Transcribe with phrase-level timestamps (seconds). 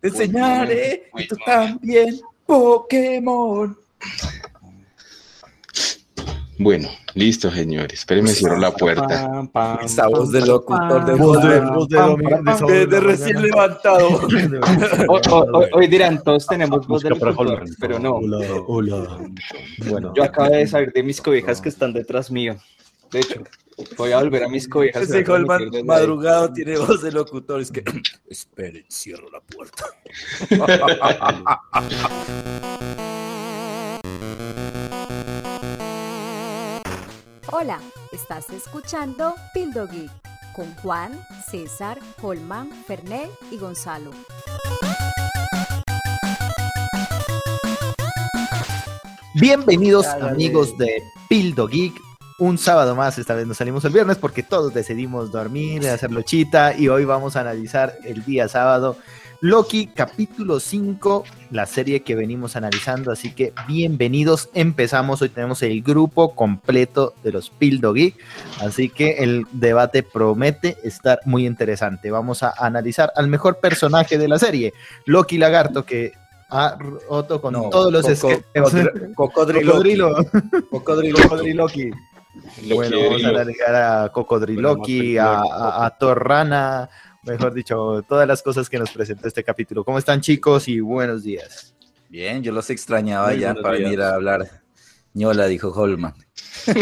[0.00, 3.76] Te enseñaré, y tú también, Pokémon.
[6.58, 8.00] Bueno, listo, señores.
[8.00, 9.46] Espérenme, cierro la puerta.
[9.84, 11.88] Esa voz de locutor de voz
[12.66, 14.08] de, de, recién levantado.
[15.72, 18.16] Hoy dirán, todos tenemos voz de locutor, pero no.
[18.16, 19.18] Hola, hola.
[19.86, 22.56] Bueno, yo acabo de salir de mis cobijas que están detrás mío.
[23.10, 23.44] De hecho,
[23.96, 25.02] voy a volver a mis cobijas.
[25.04, 27.60] Ese Colman madrugado tiene voz de locutor.
[27.60, 27.84] Es que,
[28.28, 29.84] esperen, cierro la puerta.
[37.52, 37.80] Hola,
[38.12, 40.10] estás escuchando Pildo Geek
[40.54, 41.12] con Juan,
[41.48, 44.10] César, Holman, Fernel y Gonzalo.
[49.34, 52.05] Bienvenidos amigos de Pildo Geek.
[52.38, 56.76] Un sábado más, esta vez nos salimos el viernes porque todos decidimos dormir, hacerlo chita
[56.76, 58.98] y hoy vamos a analizar el día sábado
[59.40, 65.82] Loki capítulo 5, la serie que venimos analizando, así que bienvenidos, empezamos, hoy tenemos el
[65.82, 68.16] grupo completo de los Pildo Geek,
[68.60, 72.10] así que el debate promete estar muy interesante.
[72.10, 74.72] Vamos a analizar al mejor personaje de la serie,
[75.04, 76.12] Loki Lagarto, que
[76.48, 76.76] ha
[77.08, 78.72] roto con todos los esquemas.
[79.14, 80.16] Cocodrilo.
[80.70, 81.18] Cocodrilo.
[82.74, 86.88] Bueno, vamos a analizar a Cocodriloqui, a, a, a Torrana,
[87.22, 89.84] mejor dicho, todas las cosas que nos presentó este capítulo.
[89.84, 91.74] ¿Cómo están chicos y buenos días?
[92.08, 94.62] Bien, yo los extrañaba ya para venir a hablar.
[95.14, 96.14] ñola, dijo Holman.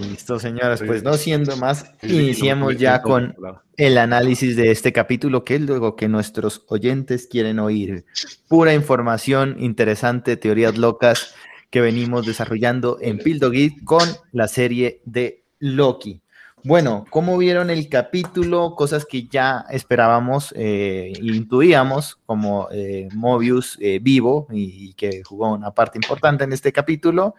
[0.00, 3.34] Listo, señores, pues no siendo más, iniciemos ya con
[3.76, 8.04] el análisis de este capítulo, que es luego que nuestros oyentes quieren oír.
[8.48, 11.34] Pura información interesante, teorías locas
[11.74, 13.50] que venimos desarrollando en Pildo
[13.82, 16.20] con la serie de Loki.
[16.62, 18.76] Bueno, ¿cómo vieron el capítulo?
[18.76, 25.72] Cosas que ya esperábamos e intuíamos, como eh, Mobius eh, vivo y, que jugó una
[25.72, 27.34] parte importante en este capítulo,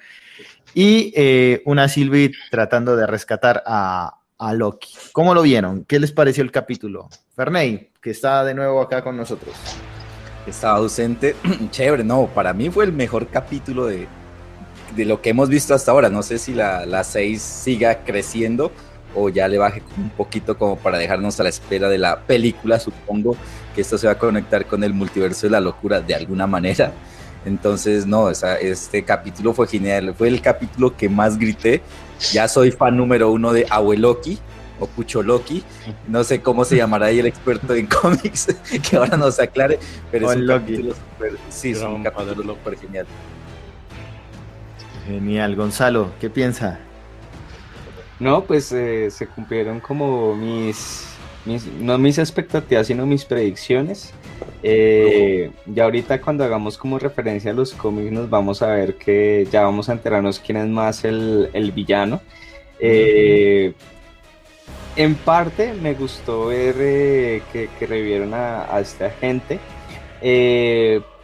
[0.73, 1.13] y
[1.63, 4.89] una Sylvie tratando de rescatar a, a, Loki.
[5.13, 5.85] ¿Cómo lo vieron?
[5.85, 7.07] ¿Qué les pareció el capítulo?
[7.37, 9.55] Ferney, que está de nuevo acá con nosotros.
[10.45, 11.37] Estaba ausente.
[11.71, 14.09] Chévere, no, para mí fue el mejor capítulo de,
[14.95, 16.09] de lo que hemos visto hasta ahora.
[16.09, 18.71] No sé si la 6 siga creciendo
[19.15, 22.79] o ya le baje un poquito como para dejarnos a la espera de la película,
[22.79, 23.35] supongo
[23.73, 26.91] que esto se va a conectar con el multiverso de la locura de alguna manera.
[27.45, 31.81] Entonces, no, este capítulo fue genial, fue el capítulo que más grité.
[32.31, 34.39] Ya soy fan número uno de Abueloki
[34.79, 35.63] o Cucholoki,
[36.07, 38.47] no sé cómo se llamará ahí el experto en cómics,
[38.89, 39.79] que ahora nos aclare,
[40.11, 43.05] pero es un capítulo super, sí, es un capítulo súper genial.
[45.05, 46.79] Genial, Gonzalo, ¿qué piensa?
[48.19, 51.05] No, pues eh, se cumplieron como mis,
[51.79, 54.13] no mis expectativas, sino mis predicciones.
[54.63, 59.47] Eh, ya ahorita cuando hagamos como referencia a los cómics nos vamos a ver que
[59.51, 62.21] ya vamos a enterarnos quién es más el, villano.
[62.79, 63.73] Eh,
[64.95, 66.75] en parte me gustó ver
[67.51, 69.59] que, revivieron a, esta gente.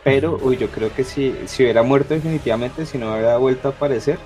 [0.04, 3.72] Pero uy, yo creo que si, si hubiera muerto definitivamente, si no hubiera vuelto a
[3.72, 4.18] aparecer,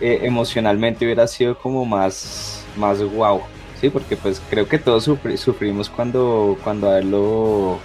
[0.00, 3.40] eh, emocionalmente hubiera sido como más, más wow,
[3.80, 3.90] ¿sí?
[3.90, 5.04] Porque pues creo que todos
[5.36, 7.78] sufrimos cuando, cuando a él lo...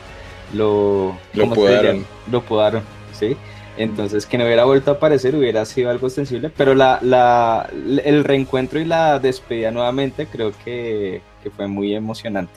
[0.54, 2.06] Lo, lo podaron.
[2.32, 3.36] Lo podaron, ¿sí?
[3.78, 7.70] Entonces, que no hubiera vuelto a aparecer hubiera sido algo sensible, pero la, la,
[8.06, 12.54] el reencuentro y la despedida nuevamente creo que, que fue muy emocionante.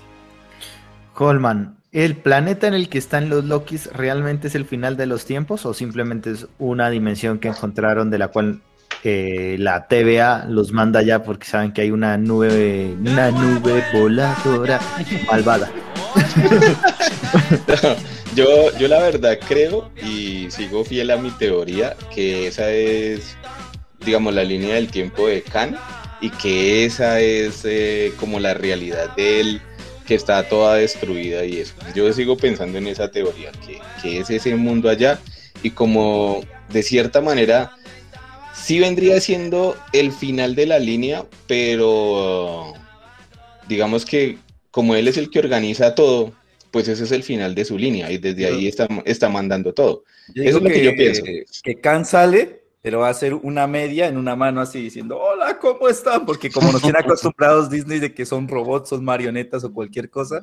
[1.14, 5.24] Colman, ¿el planeta en el que están los Lokis realmente es el final de los
[5.24, 8.60] tiempos o simplemente es una dimensión que encontraron de la cual
[9.04, 14.80] la TVA los manda ya porque saben que hay una nube, una nube voladora
[15.30, 15.70] malvada.
[18.34, 23.36] yo, yo la verdad creo y sigo fiel a mi teoría que esa es,
[24.04, 25.76] digamos, la línea del tiempo de Khan
[26.20, 29.62] y que esa es eh, como la realidad de él
[30.08, 31.74] que está toda destruida y eso.
[31.94, 35.20] Yo sigo pensando en esa teoría, que, que es ese mundo allá
[35.62, 36.40] y como
[36.72, 37.72] de cierta manera
[38.54, 42.72] sí vendría siendo el final de la línea, pero
[43.68, 44.38] digamos que
[44.70, 46.32] como él es el que organiza todo,
[46.70, 50.04] pues ese es el final de su línea y desde ahí está, está mandando todo.
[50.34, 51.22] Eso es lo que, yo pienso.
[51.62, 55.58] Que Khan sale, pero va a ser una media en una mano así diciendo, hola,
[55.58, 56.24] ¿cómo están?
[56.24, 60.40] Porque como nos tiene acostumbrados Disney de que son robots, son marionetas o cualquier cosa,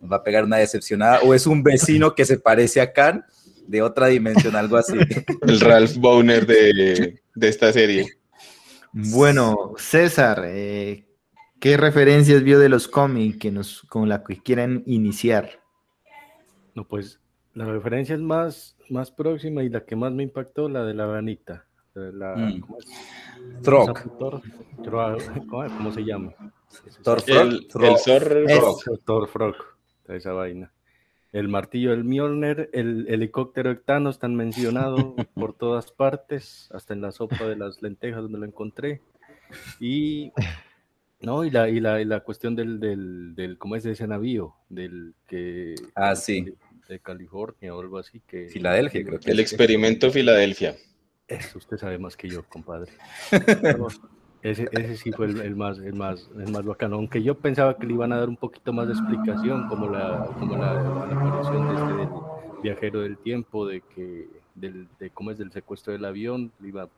[0.00, 1.18] nos va a pegar una decepcionada.
[1.24, 3.24] O es un vecino que se parece a Khan
[3.66, 4.96] de otra dimensión, algo así.
[5.42, 8.06] El Ralph Bowner de, esta serie.
[8.92, 11.04] Bueno, César, eh,
[11.58, 15.50] ¿Qué referencias vio de los cómics que nos, con la que quieren iniciar?
[16.76, 17.18] No, pues
[17.54, 21.08] la referencia es más, más próxima y la que más me impactó, la de la
[21.08, 21.66] ranita.
[21.94, 22.60] La, Mm.
[22.60, 22.86] ¿cómo es?
[25.48, 26.32] ¿cómo, cómo se llama?
[27.26, 29.00] El, el Thor Es- Rock.
[29.04, 29.56] Thor Frog,
[30.08, 30.72] esa vaina.
[31.32, 37.00] El martillo del Mjolnir, el helicóptero de Thanos tan mencionado por todas partes, hasta en
[37.00, 39.00] la sopa de las lentejas donde lo encontré.
[39.80, 40.32] Y
[41.20, 44.54] no, y la, y la, y la cuestión del, del, del, ¿cómo es ese navío?
[44.68, 46.42] Del que Ah, sí.
[46.42, 46.54] de,
[46.88, 49.50] de California o algo así que Filadelfia, creo que El es.
[49.52, 50.74] experimento Filadelfia.
[51.38, 52.92] Eso usted sabe más que yo, compadre.
[54.42, 57.76] Ese, ese sí fue el, el más, el, más, el más bacano, aunque yo pensaba
[57.78, 61.14] que le iban a dar un poquito más de explicación, como la, como la, la
[61.20, 62.08] aparición de este del
[62.62, 66.88] viajero del tiempo, de que del, de cómo es del secuestro del avión, iba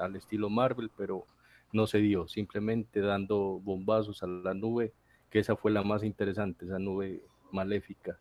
[0.00, 1.24] al estilo Marvel, pero
[1.72, 4.92] no se dio, simplemente dando bombazos a la nube,
[5.30, 7.20] que esa fue la más interesante, esa nube
[7.52, 8.18] maléfica.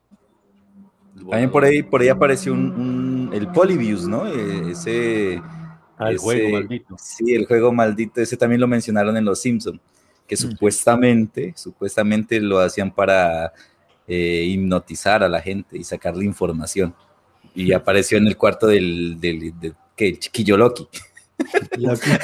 [1.15, 4.27] También por ahí, por ahí apareció un, un- el Polybius, ¿no?
[4.27, 5.41] Eh, Ese,
[5.97, 6.95] Ah, el ese- juego maldito.
[6.99, 9.79] Sí, el juego maldito, ese también lo mencionaron en Los Simpson,
[10.27, 13.51] que supuestamente, supuestamente lo hacían para
[14.07, 16.93] eh, hipnotizar a la gente y sacarle información.
[17.55, 20.09] Y apareció en el cuarto del, del, del- ¿qué?
[20.09, 20.87] El chiquillo Loki.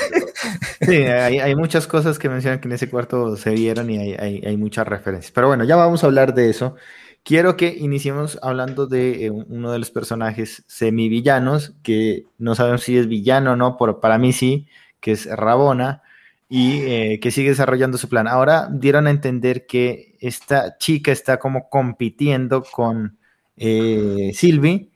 [0.81, 4.13] Sí, hay, hay muchas cosas que mencionan que en ese cuarto se vieron y hay,
[4.13, 5.31] hay- hay muchas referencias.
[5.31, 6.75] Pero bueno, ya vamos a hablar de eso.
[7.23, 12.97] Quiero que iniciemos hablando de eh, uno de los personajes semivillanos, que no sabemos si
[12.97, 14.67] es villano o no, pero para mí sí,
[14.99, 16.03] que es Rabona,
[16.49, 18.27] y eh, que sigue desarrollando su plan.
[18.27, 23.17] Ahora dieron a entender que esta chica está como compitiendo con
[23.57, 24.91] eh, Sylvie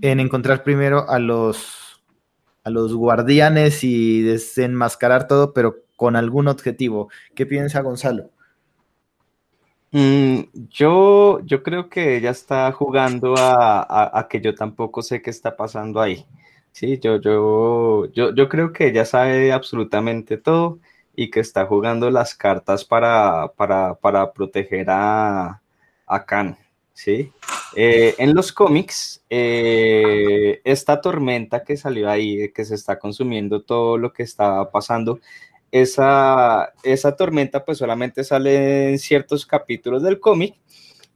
[0.00, 2.02] en encontrar primero a los,
[2.64, 7.10] a los guardianes y desenmascarar todo, pero con algún objetivo.
[7.34, 8.30] ¿Qué piensa Gonzalo?
[9.90, 10.40] Mm,
[10.70, 16.00] yo, yo creo que ella está jugando a, que yo tampoco sé qué está pasando
[16.00, 16.26] ahí.
[16.72, 20.78] Sí, yo, yo, yo, yo creo que ella sabe absolutamente todo
[21.16, 25.60] y que está jugando las cartas para, para, para proteger a,
[26.06, 26.56] a Khan.
[26.98, 27.32] ¿sí?
[27.76, 33.96] Eh, en los cómics, eh, esta tormenta que salió ahí, que se está consumiendo todo
[33.98, 35.20] lo que está pasando,
[35.70, 40.54] esa, esa tormenta pues solamente sale en ciertos capítulos del cómic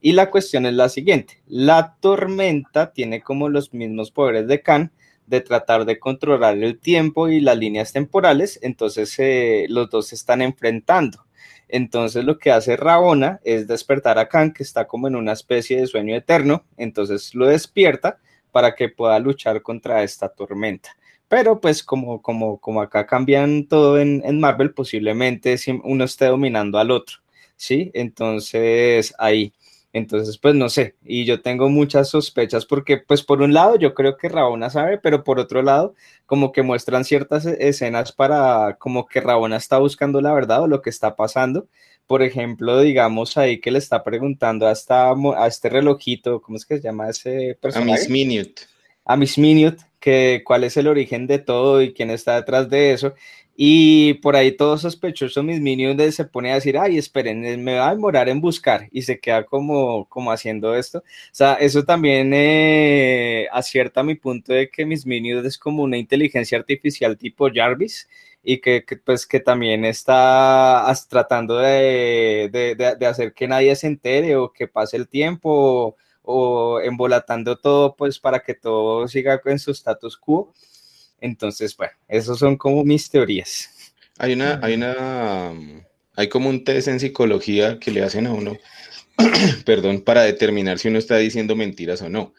[0.00, 4.93] y la cuestión es la siguiente, la tormenta tiene como los mismos poderes de Khan
[5.26, 10.16] de tratar de controlar el tiempo y las líneas temporales, entonces eh, los dos se
[10.16, 11.25] están enfrentando.
[11.69, 15.81] Entonces lo que hace Rabona es despertar a Khan, que está como en una especie
[15.81, 18.19] de sueño eterno, entonces lo despierta
[18.50, 20.90] para que pueda luchar contra esta tormenta.
[21.32, 26.76] Pero pues como, como, como acá cambian todo en, en Marvel, posiblemente uno esté dominando
[26.76, 27.20] al otro,
[27.56, 27.90] ¿sí?
[27.94, 29.55] Entonces ahí,
[29.94, 33.94] entonces pues no sé, y yo tengo muchas sospechas porque pues por un lado yo
[33.94, 35.94] creo que Rabona sabe, pero por otro lado
[36.26, 40.82] como que muestran ciertas escenas para como que Rabona está buscando la verdad o lo
[40.82, 41.67] que está pasando.
[42.06, 46.67] Por ejemplo, digamos ahí que le está preguntando a, esta, a este relojito, ¿cómo es
[46.67, 47.90] que se llama ese personaje?
[47.90, 48.62] A Miss Minute.
[49.06, 52.93] A Miss Minute, que cuál es el origen de todo y quién está detrás de
[52.93, 53.14] eso.
[53.56, 57.88] Y por ahí todo sospechoso Miss Minute se pone a decir, ay, esperen, me va
[57.88, 60.99] a demorar en buscar y se queda como, como haciendo esto.
[60.99, 65.99] O sea, eso también eh, acierta mi punto de que Miss Minute es como una
[65.99, 68.09] inteligencia artificial tipo Jarvis
[68.42, 73.76] y que, que, pues que también está tratando de, de, de, de, hacer que nadie
[73.76, 79.07] se entere o que pase el tiempo o, o, embolatando todo pues para que todo
[79.09, 80.52] siga en su status quo.
[81.21, 83.71] Entonces, bueno, esos son como mis teorías.
[84.19, 85.52] Hay una, hay una,
[86.17, 88.57] hay como un test en psicología que le hacen a uno,
[89.64, 92.35] perdón, para determinar si uno está diciendo mentiras o no.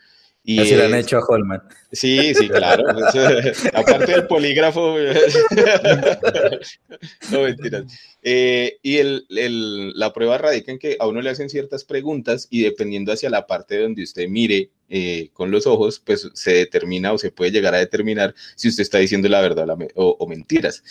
[0.46, 1.62] Y Así lo han hecho a Holman.
[1.94, 2.84] Sí, sí, claro.
[3.74, 4.98] Aparte del polígrafo.
[7.32, 7.86] no mentiras.
[8.22, 12.48] Eh, y el, el, la prueba radica en que a uno le hacen ciertas preguntas
[12.50, 17.14] y dependiendo hacia la parte donde usted mire eh, con los ojos, pues se determina
[17.14, 20.28] o se puede llegar a determinar si usted está diciendo la verdad la, o, o
[20.28, 20.84] mentiras.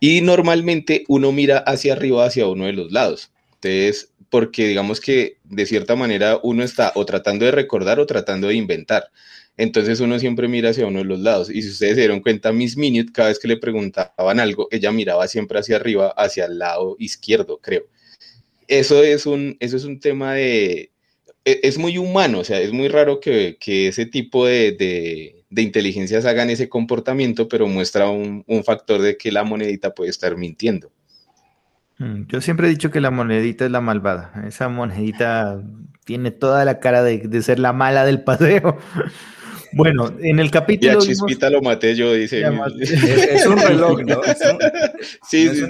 [0.00, 3.32] Y normalmente uno mira hacia arriba, hacia uno de los lados.
[3.62, 8.48] Entonces, porque digamos que de cierta manera uno está o tratando de recordar o tratando
[8.48, 9.10] de inventar.
[9.58, 11.50] Entonces uno siempre mira hacia uno de los lados.
[11.50, 14.90] Y si ustedes se dieron cuenta, Miss Minute, cada vez que le preguntaban algo, ella
[14.90, 17.84] miraba siempre hacia arriba, hacia el lado izquierdo, creo.
[18.68, 20.92] Eso es un, eso es un tema de...
[21.44, 25.62] Es muy humano, o sea, es muy raro que, que ese tipo de, de, de,
[25.62, 30.38] inteligencias hagan ese comportamiento, pero muestra un, un factor de que la monedita puede estar
[30.38, 30.90] mintiendo.
[32.02, 34.32] Mm, yo siempre he dicho que la monedita es la malvada.
[34.46, 35.62] Esa monedita
[36.04, 38.78] tiene toda la cara de, ser la mala del paseo.
[39.74, 40.92] Bueno, en el capítulo.
[40.92, 42.42] Y a Chispita lo maté yo, dice.
[42.78, 44.20] Es, un reloj, ¿no?
[45.26, 45.62] sí, sí, sí,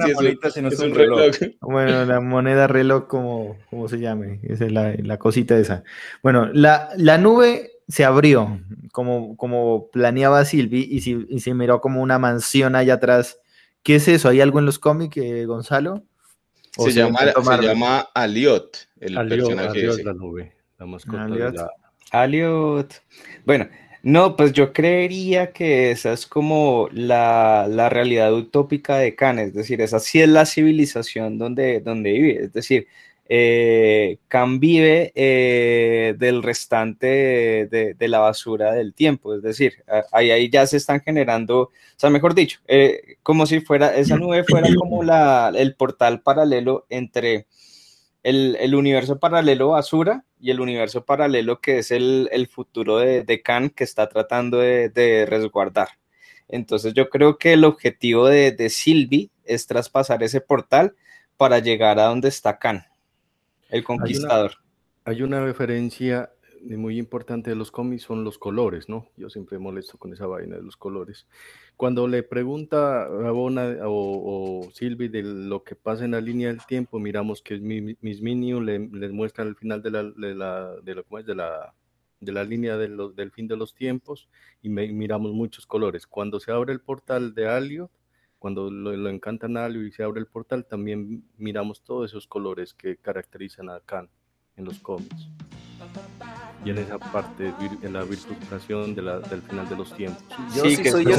[0.67, 1.37] es un, reloj.
[1.61, 5.85] Bueno, la moneda reloj, como, como se llame, esa es la, la cosita esa.
[6.21, 8.59] Bueno, la, la nube se abrió,
[8.91, 10.97] como, como planeaba Silvi, y,
[11.29, 13.39] y se miró como una mansión allá atrás.
[13.85, 14.31] ¿Qué es eso?
[14.31, 16.03] ¿Hay algo en los cómics, eh, Gonzalo?
[16.77, 21.55] Se, llama, se llama Aliot, el personaje Aliot, la nube, la mascota Aliot.
[21.55, 21.71] la...
[22.13, 23.03] Aliot.
[23.45, 23.69] Bueno,
[24.03, 29.55] no, pues yo creería que esa es como la, la, realidad utópica de Khan, es
[29.55, 32.89] decir, esa sí es la civilización donde, donde vive, es decir,
[33.35, 37.07] eh, Khan vive eh, del restante
[37.67, 42.11] de, la basura del tiempo, es decir, ahí, ahí ya se están generando, o sea,
[42.11, 47.47] mejor dicho, eh, como si fuera, esa nube fuera como la, el portal paralelo entre
[48.23, 53.71] el, universo paralelo basura y el universo paralelo que es el, futuro de, de, Khan
[53.71, 55.89] que está tratando de, resguardar.
[56.49, 60.95] Entonces yo creo que el objetivo de, de Sylvie es traspasar ese portal
[61.39, 62.92] para llegar a donde está Khan
[63.73, 64.53] el conquistador.
[65.05, 66.31] Hay una, referencia
[66.63, 69.09] muy importante de los cómics, son los colores, ¿no?
[69.17, 71.27] Yo siempre molesto con esa vaina de los colores.
[71.77, 76.49] Cuando le pregunta a Bona o, o Silvi de lo que pasa en la línea
[76.49, 80.77] del tiempo, miramos que mis Minions le, les muestran el final de la, de la,
[80.83, 81.27] de lo, es?
[81.27, 81.75] de la,
[82.21, 84.29] de la línea de del fin de los tiempos
[84.63, 86.07] y miramos muchos colores.
[86.07, 87.91] Cuando se abre el portal de Alio,
[88.43, 92.75] cuando lo, lo encantan a y se abre el portal, también miramos todos esos colores
[92.75, 94.09] que caracterizan a Khan
[94.57, 95.29] en los cómics.
[96.65, 100.25] Y en esa parte, en la bifurcación de del final de los tiempos.
[100.61, 101.15] sí, que soy yo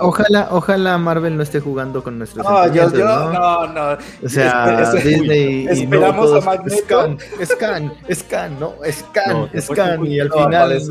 [0.00, 3.66] ojalá, ojalá Marvel no esté jugando con nuestros no, yo, yo, ¿no?
[3.68, 6.76] no, O sea, Disney esperamos a Magneto.
[6.82, 8.74] Scan, scan, scan, ¿no?
[8.90, 10.82] Scan, scan, y al final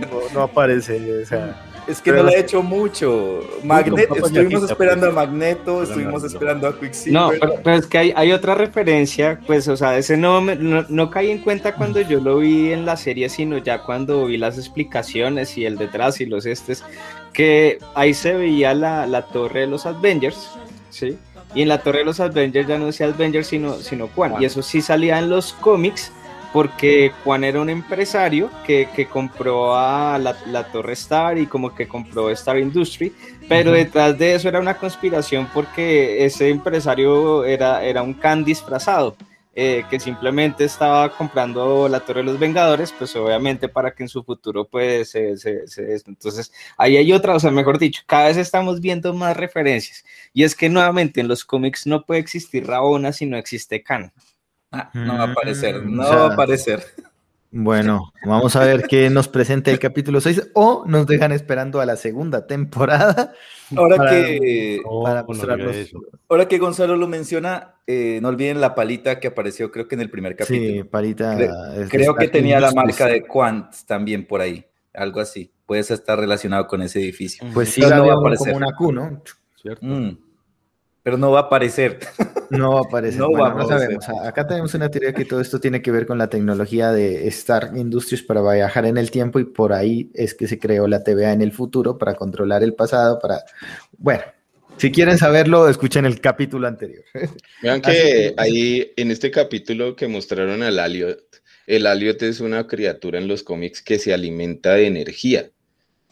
[0.00, 1.69] no, no aparece, o sea...
[1.90, 3.40] Es que no le ha hecho mucho.
[3.64, 7.12] Magneto, estuvimos esperando a Magneto, estuvimos esperando a Quicksilver.
[7.12, 7.30] No,
[7.62, 11.30] pero, es que hay, hay, otra referencia, pues, o sea, ese no, no, no, caí
[11.30, 15.58] en cuenta cuando yo lo vi en la serie, sino ya cuando vi las explicaciones
[15.58, 16.84] y el detrás y los estes,
[17.32, 20.50] que ahí se veía la, la torre de los Avengers,
[20.90, 21.18] ¿sí?
[21.54, 24.34] Y en la torre de los Avengers ya no decía Avengers, sino, sino Juan.
[24.40, 26.12] Y eso sí salía en los cómics
[26.52, 32.30] porque Juan era un empresario que, compró a la, Torre Star y como que compró
[32.30, 33.12] Star Industry,
[33.48, 39.16] pero detrás de eso era una conspiración porque ese empresario era, era un Khan disfrazado.
[39.52, 44.08] Eh, que simplemente estaba comprando la Torre de los Vengadores, pues obviamente para que en
[44.08, 45.34] su futuro pues se,
[46.06, 50.44] entonces ahí hay otra, o sea, mejor dicho, cada vez estamos viendo más referencias y
[50.44, 54.12] es que nuevamente en los cómics no puede existir Rabona si no existe Khan.
[54.72, 56.84] Ah, no va a aparecer, mm, no va a aparecer.
[57.52, 61.86] Bueno, vamos a ver qué nos presenta el capítulo 6 o nos dejan esperando a
[61.86, 63.34] la segunda temporada.
[63.76, 64.80] Ahora que
[66.28, 70.02] Ahora que Gonzalo lo menciona, eh, no olviden la palita que apareció creo que en
[70.02, 70.82] el primer capítulo.
[70.82, 71.36] Sí, palita.
[71.88, 75.50] creo que tenía la marca de Quant también por ahí, algo así.
[75.66, 77.44] Puede estar relacionado con ese edificio.
[77.52, 78.52] Pues sí, no va a aparecer.
[78.52, 79.22] como una Q, ¿no?
[79.60, 79.84] Cierto.
[79.84, 80.29] Mm
[81.02, 81.98] pero no va a aparecer.
[82.50, 83.20] No va a aparecer.
[83.20, 84.08] no va a Sabemos.
[84.24, 87.70] Acá tenemos una teoría que todo esto tiene que ver con la tecnología de Star
[87.76, 91.30] Industries para viajar en el tiempo y por ahí es que se creó la TVA
[91.32, 93.44] en el futuro para controlar el pasado, para...
[93.98, 94.24] Bueno,
[94.78, 97.04] si quieren saberlo, escuchen el capítulo anterior.
[97.62, 101.22] Vean que ahí en este capítulo que mostraron al Aliot,
[101.68, 105.50] el Aliot es una criatura en los cómics que se alimenta de energía.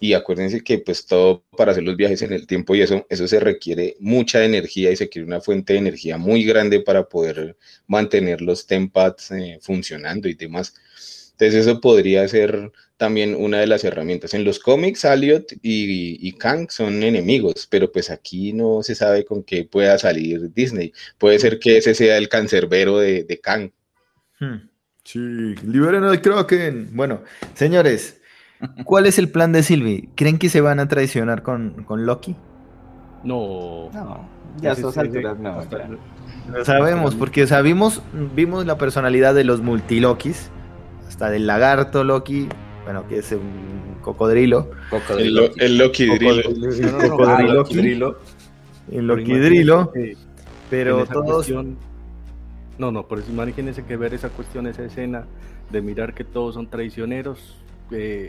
[0.00, 3.26] Y acuérdense que pues todo para hacer los viajes en el tiempo y eso, eso
[3.26, 7.57] se requiere mucha energía y se requiere una fuente de energía muy grande para poder
[7.87, 10.75] mantener los tempads eh, funcionando y demás.
[11.33, 14.35] Entonces eso podría ser también una de las herramientas.
[14.35, 19.25] En los cómics, Aliot y, y Kang son enemigos, pero pues aquí no se sabe
[19.25, 20.93] con qué pueda salir Disney.
[21.17, 23.71] Puede ser que ese sea el cancerbero de, de Kang.
[24.40, 24.69] Hmm.
[25.05, 25.21] Sí,
[25.64, 26.90] liberen al Kraken.
[26.93, 27.23] Bueno,
[27.55, 28.17] señores,
[28.84, 30.08] ¿Cuál es el plan de Sylvie?
[30.14, 32.36] ¿Creen que se van a traicionar con, con Loki?
[33.24, 33.90] No.
[33.92, 34.28] No,
[34.60, 35.60] ya a esas alturas no.
[36.52, 38.02] Lo sabemos, porque sabemos,
[38.34, 40.50] vimos la personalidad de los multilokis,
[41.06, 42.48] hasta del lagarto Loki,
[42.84, 44.70] bueno, que es un cocodrilo.
[45.10, 46.40] El, el Loki Drilo.
[46.40, 48.18] El Loki Drilo.
[48.90, 49.92] El Loki Drilo.
[50.70, 51.52] Pero todos...
[52.78, 55.26] No, no, por eso imagínense que ver esa cuestión, esa escena
[55.70, 57.56] de mirar que todos son traicioneros,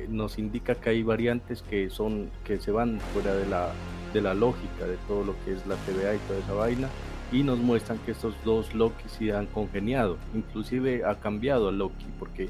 [0.10, 3.72] nos indica que hay variantes que son que se van fuera de la,
[4.13, 6.89] de la lógica de todo lo que es la TVA y toda esa vaina
[7.32, 12.06] y nos muestran que estos dos Loki sí han congeniado, inclusive ha cambiado a Loki
[12.18, 12.50] porque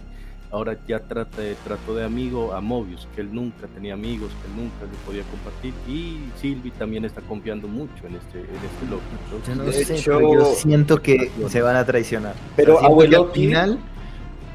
[0.52, 4.48] ahora ya trata de trato de amigo a Mobius, que él nunca tenía amigos, que
[4.48, 8.86] él nunca le podía compartir y Sylvie también está confiando mucho en este, en este
[8.90, 9.48] Loki.
[9.48, 12.36] yo no sé, yo siento que se van a traicionar.
[12.56, 13.80] Pero abuelo al final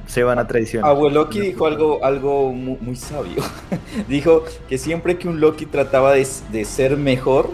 [0.06, 0.90] se van a traicionar.
[0.90, 3.42] Abuelo Loki dijo algo, algo muy, sabio.
[4.08, 7.50] dijo que siempre que un Loki trataba de, de ser mejor,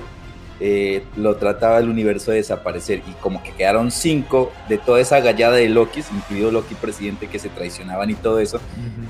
[0.62, 5.21] eh, lo trataba el universo de desaparecer y como que quedaron cinco de toda esa
[5.21, 8.61] gallada de Loki, incluido Loki presidente que se traicionaban y todo eso.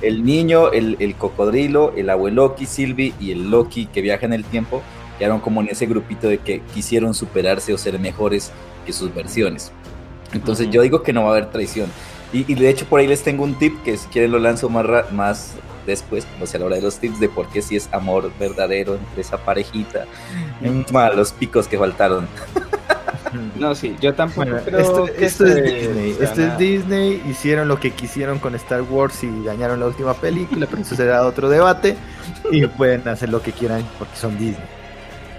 [0.01, 4.33] El niño, el, el, cocodrilo, el abuelo Loki, Sylvie y el Loki que viaja en
[4.33, 4.81] el tiempo
[5.19, 8.53] quedaron como en ese grupito de que quisieron superarse o ser mejores
[8.87, 9.73] que sus versiones.
[10.33, 11.91] Entonces yo digo que no va a haber traición.
[12.33, 15.11] Y, de hecho por ahí les tengo un tip que si quieren lo lanzo más,
[15.13, 15.55] más
[15.87, 18.31] después, o sea, a la hora de los tips de por qué si es amor
[18.39, 20.07] verdadero entre esa parejita.
[21.15, 22.29] los picos que faltaron.
[23.57, 26.17] No, sí, yo tampoco esto, es Disney.
[26.21, 27.23] Esto es Disney.
[27.29, 31.25] Hicieron lo que quisieron con Star Wars y dañaron la última película, pero eso será
[31.25, 31.97] otro debate.
[32.51, 34.67] Y pueden hacer lo que quieran porque son Disney.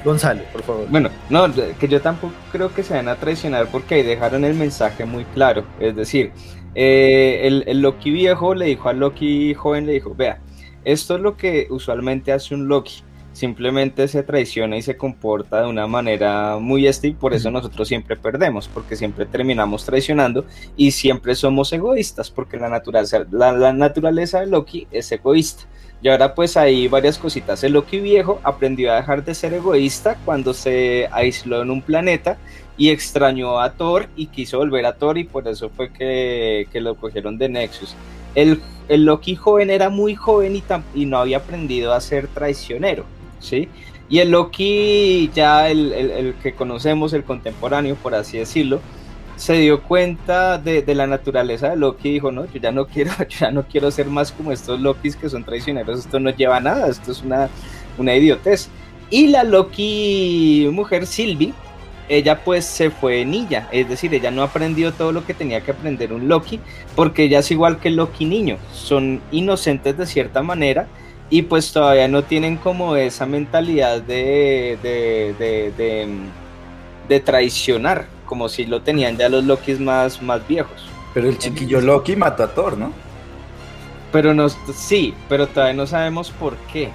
[0.05, 0.87] Gonzalo, por favor.
[0.89, 4.55] Bueno, no, que yo tampoco creo que se van a traicionar porque ahí dejaron el
[4.55, 5.65] mensaje muy claro.
[5.79, 6.31] Es decir,
[6.75, 10.39] eh, el, Loki viejo le dijo al Loki joven, le dijo, vea,
[10.83, 13.03] esto es lo que usualmente hace un Loki.
[13.33, 18.17] Simplemente se traiciona y se comporta de una manera muy este por eso nosotros siempre
[18.17, 24.47] perdemos, porque siempre terminamos traicionando y siempre somos egoístas, porque la naturaleza, la, naturaleza de
[24.47, 25.63] Loki es egoísta.
[26.01, 27.63] Y ahora pues hay varias cositas.
[27.63, 32.37] El Loki viejo aprendió a dejar de ser egoísta cuando se aisló en un planeta
[32.81, 36.95] y extrañó a Thor y quiso volver a Thor y por eso fue que, lo
[36.95, 37.93] cogieron de Nexus.
[38.33, 40.63] El, el, Loki joven era muy joven y,
[40.95, 43.05] y no había aprendido a ser traicionero,
[43.39, 43.69] ¿sí?
[44.09, 48.81] Y el Loki ya el, que conocemos, el contemporáneo, por así decirlo,
[49.35, 53.11] se dio cuenta de, la naturaleza de Loki y dijo, no, yo ya no quiero,
[53.39, 56.61] ya no quiero ser más como estos Lokis que son traicioneros, esto no lleva a
[56.61, 57.47] nada, esto es una,
[57.99, 58.69] una idiotez.
[59.11, 61.53] Y la Loki mujer Sylvie,
[62.09, 65.71] ella pues se fue niña, es decir, ella no aprendió todo lo que tenía que
[65.71, 66.59] aprender un Loki,
[66.95, 70.87] porque ella es igual que el Loki niño, son inocentes de cierta manera
[71.29, 75.33] y pues todavía no tienen como esa mentalidad de, de,
[75.77, 76.07] de,
[77.07, 80.89] de, traicionar, como si lo tenían ya los Lokis más, más viejos.
[81.13, 82.91] Pero el chiquillo Loki mató a Thor, ¿no?
[84.11, 86.89] Pero no, sí, pero todavía no sabemos por qué.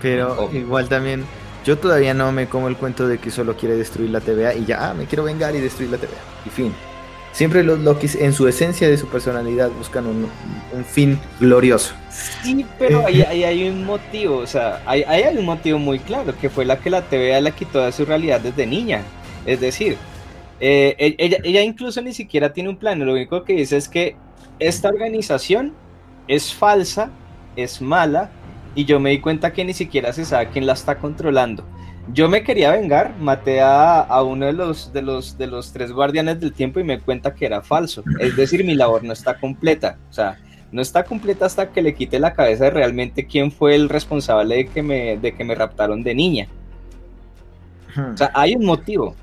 [0.00, 1.24] Pero igual también
[1.64, 4.64] yo todavía no me como el cuento de que solo quiere destruir la TVA y
[4.64, 6.20] ya, ah, me quiero vengar y destruir la TVA.
[6.46, 6.72] Y fin.
[7.32, 10.28] Siempre los Lokis, en su esencia de su personalidad, buscan un,
[10.84, 11.94] fin glorioso.
[12.10, 16.50] Sí, pero ahí, hay un motivo, o sea, hay, hay un motivo muy claro, que
[16.50, 19.02] fue la que la TVA la quitó de su realidad desde niña.
[19.46, 19.96] Es decir,
[20.60, 23.88] eh, e, ella, ella incluso ni siquiera tiene un plan, lo único que dice es
[23.88, 24.14] que
[24.58, 25.72] esta organización
[26.28, 27.10] es falsa,
[27.56, 28.30] es mala,
[28.74, 31.64] y yo me di cuenta que ni siquiera se sabe quién la está controlando.
[32.12, 36.40] Yo me quería vengar, maté a, uno de los, de, los, de los tres guardianes
[36.40, 38.02] del tiempo y me cuenta que era falso.
[38.18, 39.98] Es decir, mi labor no está completa.
[40.10, 40.36] O sea,
[40.72, 44.56] no está completa hasta que le quite la cabeza de realmente quién fue el responsable
[44.56, 46.48] de que me, de que me raptaron de niña.
[47.96, 49.14] O sea, hay un motivo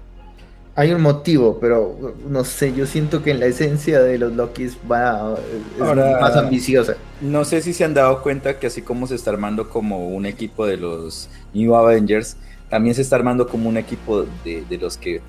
[0.80, 4.78] hay un motivo, pero no sé, yo siento que en la esencia de los Lokis
[4.90, 5.36] va
[5.76, 6.96] es más ambiciosa.
[7.20, 10.26] No sé si se han dado cuenta que así como se está armando como un
[10.26, 12.38] equipo de los New Avengers,
[12.70, 15.20] también se está armando como un equipo de, de los que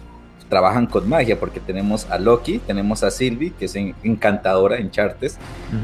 [0.51, 5.39] trabajan con magia, porque tenemos a Loki, tenemos a Sylvie, que es encantadora en Chartes,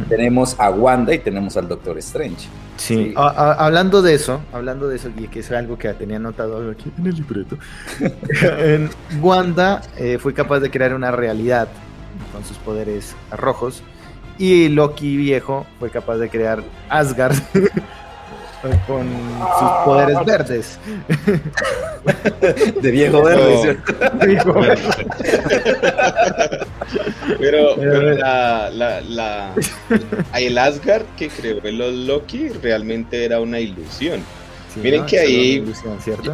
[0.08, 2.48] tenemos a Wanda y tenemos al Doctor Strange.
[2.76, 6.92] Sí, hablando de eso, hablando de eso, y que es algo que tenía anotado aquí
[6.98, 7.56] en el libreto,
[9.22, 11.68] Wanda eh, fue capaz de crear una realidad
[12.32, 13.82] con sus poderes rojos,
[14.36, 17.36] y Loki viejo fue capaz de crear Asgard
[18.86, 19.06] con
[19.58, 20.78] sus poderes verdes.
[22.80, 23.78] De viejo verde,
[27.38, 29.54] Pero, pero la, la,
[30.38, 34.22] el Asgard que creó el Loki realmente era una ilusión.
[34.76, 35.64] Miren que ahí,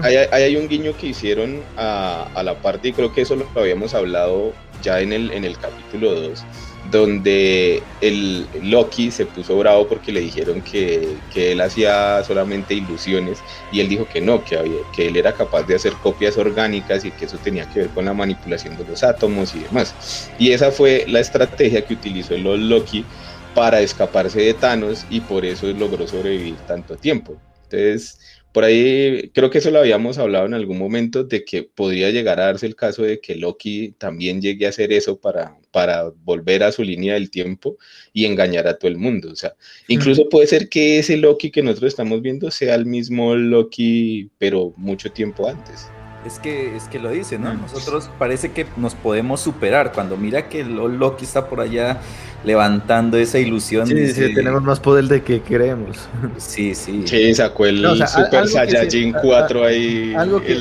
[0.02, 3.46] hay, hay, un guiño que hicieron a, a la parte, y creo que eso lo
[3.54, 6.44] habíamos hablado ya en el, en el capítulo 2
[6.92, 13.80] donde el Loki se puso bravo porque le dijeron que, él hacía solamente ilusiones y
[13.80, 17.12] él dijo que no, que, había, que él era capaz de hacer copias orgánicas y
[17.12, 20.32] que eso tenía que ver con la manipulación de los átomos y demás.
[20.36, 23.08] Y esa fue la estrategia que utilizó el Loki
[23.54, 27.42] para escaparse de Thanos y por eso logró sobrevivir tanto tiempo.
[27.64, 28.18] Entonces,
[28.52, 32.38] por ahí creo que eso lo habíamos hablado en algún momento de que podría llegar
[32.40, 36.62] a darse el caso de que Loki también llegue a hacer eso para, para volver
[36.62, 37.76] a su línea del tiempo
[38.12, 39.30] y engañar a todo el mundo.
[39.32, 39.54] O sea,
[39.88, 44.72] incluso puede ser que ese Loki que nosotros estamos viendo sea el mismo Loki, pero
[44.76, 45.90] mucho tiempo antes.
[46.24, 47.52] Es que, es que lo dice, ¿no?
[47.54, 49.92] Nosotros parece que nos podemos superar.
[49.92, 51.98] Cuando mira que Loki está por allá
[52.44, 53.86] levantando esa ilusión.
[53.86, 56.08] Sí, sí, tenemos más poder de que creemos.
[56.36, 57.02] Sí, sí.
[57.06, 60.14] Sí, sacó el Super Saiyajin 4 ahí.
[60.16, 60.54] Algo que,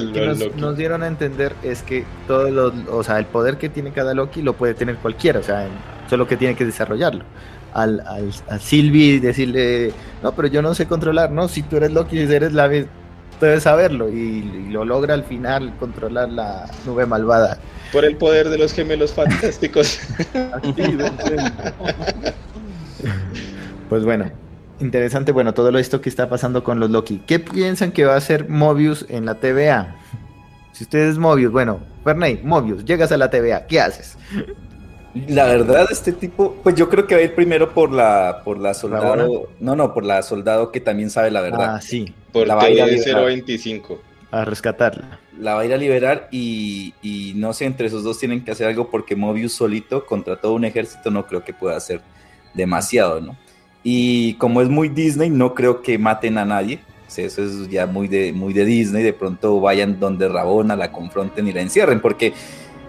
[0.56, 4.13] nos, dieron a entender es que todo lo, o sea, el poder que tiene cada
[4.13, 5.67] Loki lo puede tener cualquiera, o sea,
[6.10, 7.24] solo que tiene que desarrollarlo.
[7.74, 11.91] Al, al, a Sylvie decirle, no, pero yo no sé controlar, no, si tú eres
[11.91, 12.67] Loki, eres la
[13.45, 17.58] debes saberlo y, lo logra al final controlar la nube malvada.
[17.91, 19.99] Por el poder de los gemelos fantásticos.
[23.89, 24.32] pues bueno,
[24.80, 27.21] interesante, bueno, todo esto que está pasando con los Loki.
[27.27, 29.97] ¿Qué piensan que va a hacer Mobius en la TVA?
[30.71, 34.17] Si ustedes Mobius, bueno, Ferney, Mobius, llegas a la TVA, ¿qué haces?
[35.28, 38.58] La verdad, este tipo, pues yo creo que va a ir primero por la, por
[38.58, 39.50] la soldado.
[39.60, 41.76] no, no, por la soldado que también sabe la verdad.
[41.76, 42.13] Ah, sí.
[42.32, 44.00] Por la va a ir a 025.
[44.32, 45.19] A rescatarla.
[45.38, 48.52] La va a ir a liberar y, y, no sé, entre esos dos tienen que
[48.52, 52.02] hacer algo porque Mobius solito contra todo un ejército no creo que pueda hacer
[52.54, 53.36] demasiado, ¿no?
[53.84, 56.80] Y como es muy Disney, no creo que maten a nadie.
[57.08, 59.04] eso es ya muy de, muy de Disney.
[59.04, 62.34] De pronto vayan donde Rabona, la confronten y la encierren, porque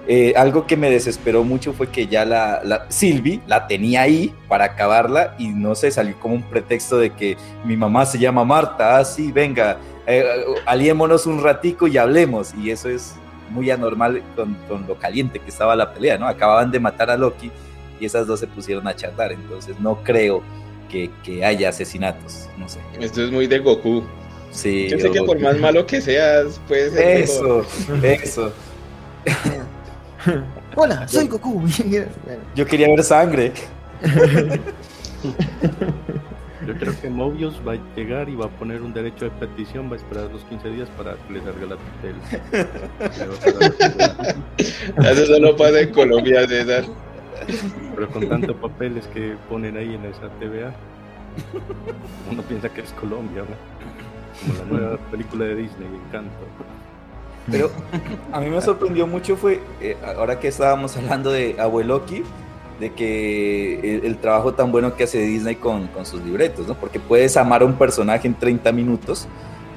[0.09, 4.35] eh, algo que me desesperó mucho fue que ya la, la Silvi la tenía ahí
[4.49, 8.45] para acabarla y no sé, salió como un pretexto de que mi mamá se llama
[8.45, 10.25] Marta, así, ah, venga, eh,
[10.67, 12.53] aliémonos un ratico y hablemos.
[12.55, 13.15] Y eso es
[13.51, 16.27] muy anormal con, con, lo caliente que estaba la pelea, ¿no?
[16.27, 17.53] Acababan de matar a Loki
[18.01, 20.43] y esas dos se pusieron a charlar, entonces no creo
[20.91, 22.81] que, que haya asesinatos, no sé.
[22.99, 24.03] Esto es muy de Goku.
[24.51, 24.89] Sí.
[24.89, 26.93] Yo sé que por más malo que seas, pues...
[26.95, 27.65] Eso,
[28.03, 28.53] eso.
[30.77, 31.63] Hola, soy Goku.
[32.55, 33.53] Yo quería ver sangre.
[36.67, 39.91] Yo creo que Mobius va a llegar y va a poner un derecho de petición,
[39.91, 42.21] va a esperar los 15 días para que le salga la tutela.
[45.11, 46.85] Eso solo pasa en Colombia, César.
[47.97, 50.73] Pero con tantos papeles que ponen ahí en esa TVA,
[52.31, 53.57] uno piensa que es Colombia, ¿no?
[54.41, 56.31] Como la nueva película de Disney, Encanto.
[57.51, 57.71] Pero
[58.33, 62.23] a mí me sorprendió mucho fue, eh, ahora que estábamos hablando de Abueloki,
[62.81, 66.75] de que el, trabajo tan bueno que hace Disney con, con, sus libretos, ¿no?
[66.75, 69.29] Porque puedes amar a un personaje en 30 minutos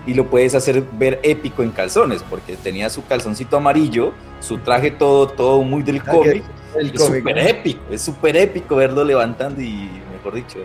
[0.08, 4.92] y lo puedes hacer ver épico en calzones, porque tenía su calzoncito amarillo, su traje
[4.92, 6.44] todo, todo muy del cómic.
[6.80, 10.60] Es súper épico, es súper épico verlo levantando y, mejor dicho,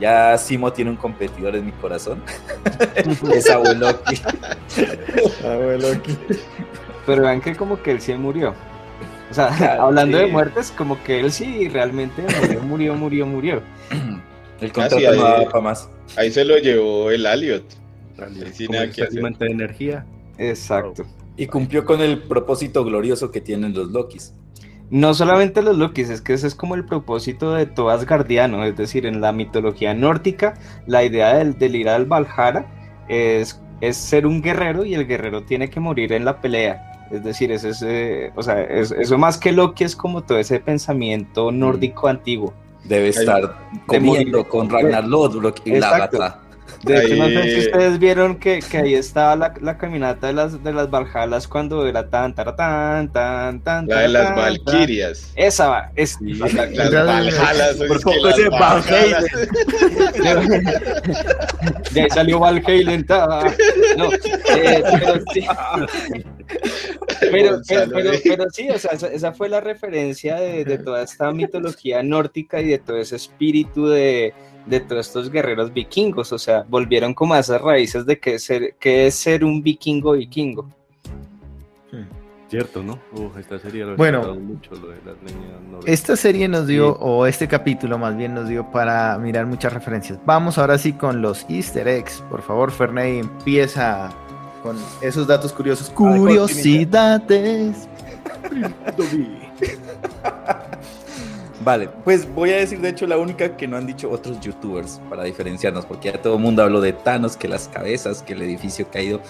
[0.00, 2.22] ya Simo tiene un competidor en mi corazón.
[3.34, 4.20] es Abueloki.
[5.44, 6.16] Abueloki.
[7.06, 8.54] Pero vean que como que él sí murió.
[9.30, 9.48] O sea,
[9.80, 13.62] hablando de muertes, como que él sí realmente murió, murió, murió, murió.
[14.60, 15.88] El contrato no daba para más.
[16.16, 17.64] Ahí se lo llevó el Aliot.
[18.18, 20.04] El de energía.
[20.36, 21.06] Exacto.
[21.38, 24.34] Y cumplió con el propósito glorioso que tienen los Lokis.
[24.90, 28.76] No solamente los Lokis, es que ese es como el propósito de todo Asgardiano, es
[28.76, 30.54] decir, en la mitología nórdica,
[30.86, 32.66] la idea del, del ir al Valhalla
[33.08, 37.06] es, es ser un guerrero y el guerrero tiene que morir en la pelea.
[37.10, 41.50] Es decir, es ese, o sea, eso más que Loki es como todo ese pensamiento
[41.50, 42.52] nórdico antiguo.
[42.84, 46.40] Debe estar comiendo con Ragnar Lodbrok y la bata.
[46.82, 50.32] De hecho, no sé si ustedes vieron que, que ahí estaba la, la, caminata de
[50.32, 53.86] las, de las Valhalas cuando era tan, tan, tan, tan, tan.
[53.86, 55.32] La de las Valquirias.
[55.36, 55.92] Esa va.
[55.96, 57.76] Es, las, Valhalas.
[57.76, 59.20] Por poco ese Valhalla.
[61.92, 62.98] De ahí salió Valhalla.
[63.96, 65.46] No, eh, pero sí.
[67.30, 72.02] Pero, pero, pero, sí, o sea, esa, fue la referencia de, de toda esta mitología
[72.02, 74.32] nórdica y de todo ese espíritu de
[74.66, 78.74] de todos estos guerreros vikingos, o sea, volvieron como a esas raíces de que, ser,
[78.78, 80.68] que es ser un vikingo vikingo.
[82.48, 82.98] Cierto, ¿no?
[83.38, 88.16] esta serie bueno, mucho, lo de las esta serie nos dio, o este capítulo más
[88.16, 90.18] bien nos dio para mirar muchas referencias.
[90.26, 92.24] Vamos ahora sí con los easter eggs.
[92.28, 94.10] Por favor, Ferney, empieza
[94.62, 95.90] con esos datos curiosos.
[95.90, 97.88] Curiosidades.
[101.62, 104.98] Vale, pues voy a decir de hecho la única que no han dicho otros youtubers
[105.10, 108.40] para diferenciarnos, porque ya todo el mundo habló de Thanos, que las cabezas, que el
[108.42, 109.20] edificio caído.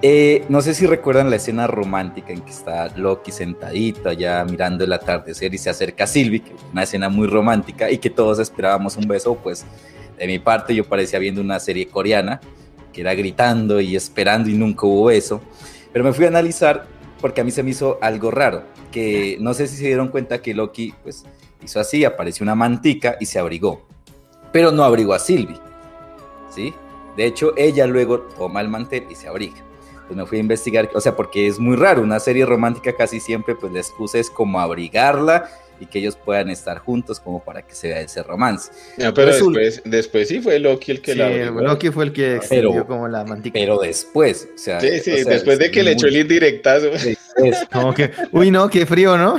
[0.00, 4.84] Eh, no sé si recuerdan la escena romántica en que está Loki sentadito allá mirando
[4.84, 8.38] el atardecer y se acerca a Sylvie, que una escena muy romántica y que todos
[8.38, 9.66] esperábamos un beso, pues
[10.16, 12.40] de mi parte yo parecía viendo una serie coreana
[13.00, 15.40] era gritando y esperando y nunca hubo eso.
[15.92, 16.86] Pero me fui a analizar
[17.20, 20.40] porque a mí se me hizo algo raro, que no sé si se dieron cuenta
[20.40, 21.24] que Loki pues
[21.62, 23.86] hizo así, apareció una mantica y se abrigó,
[24.52, 25.58] pero no abrigó a Sylvie,
[26.50, 26.72] ¿sí?
[27.16, 29.56] De hecho, ella luego toma el mantel y se abriga.
[30.06, 33.20] Pues me fui a investigar, o sea, porque es muy raro, una serie romántica casi
[33.20, 37.62] siempre pues la excusa es como abrigarla y que ellos puedan estar juntos como para
[37.62, 38.70] que se vea ese romance.
[38.96, 42.86] pero después, después sí fue Loki el que sí, la Loki fue el que extendió
[42.86, 43.58] como la mantica.
[43.58, 46.90] Pero después, o sea, sí, sí, después de que le echó el indirectazo.
[47.72, 49.38] Como que, uy, no, qué frío, ¿no?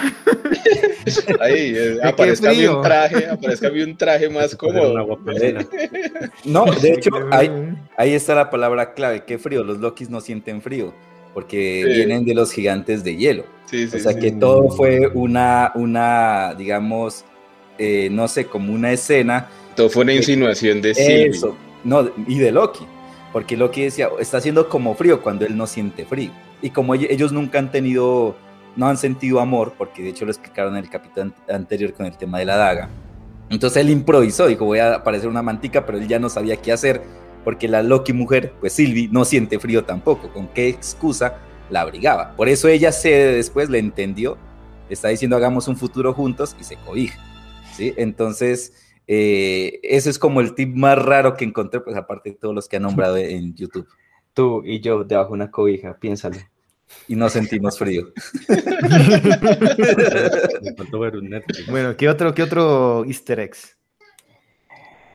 [1.41, 5.19] Ahí, aparezca un traje, aparezca un traje más cómodo.
[6.45, 7.49] No, de hecho, ahí,
[7.97, 10.93] ahí está la palabra clave, qué frío, los Lokis no sienten frío,
[11.39, 13.45] porque vienen de los gigantes de hielo
[13.93, 17.25] o sea que todo fue una, una digamos,
[17.77, 19.47] eh, no sé, como una escena.
[19.75, 22.85] Todo fue una insinuación de Eso, no, y de Loki,
[23.31, 26.31] porque Loki decía, está haciendo como frío cuando él no siente frío.
[26.61, 28.35] Y como ellos nunca han tenido,
[28.75, 32.17] no han sentido amor, porque de hecho lo explicaron en el capítulo anterior con el
[32.17, 32.89] tema de la daga.
[33.49, 36.71] Entonces él improvisó, dijo, voy a aparecer una mantica, pero él ya no sabía qué
[36.71, 37.01] hacer,
[37.43, 40.31] porque la Loki mujer, pues Sylvie, no siente frío tampoco.
[40.31, 42.35] ¿Con qué excusa la abrigaba.
[42.35, 44.37] Por eso ella se después le entendió,
[44.89, 47.19] está diciendo hagamos un futuro juntos y se cobija.
[47.75, 47.93] ¿sí?
[47.97, 48.73] Entonces,
[49.07, 52.67] eh, ese es como el tip más raro que encontré, pues aparte de todos los
[52.67, 53.87] que han nombrado en YouTube.
[54.33, 56.37] Tú y yo debajo de una cobija, piénsalo.
[57.07, 58.11] Y no sentimos frío.
[61.69, 63.78] bueno, ¿qué otro, qué otro easter eggs?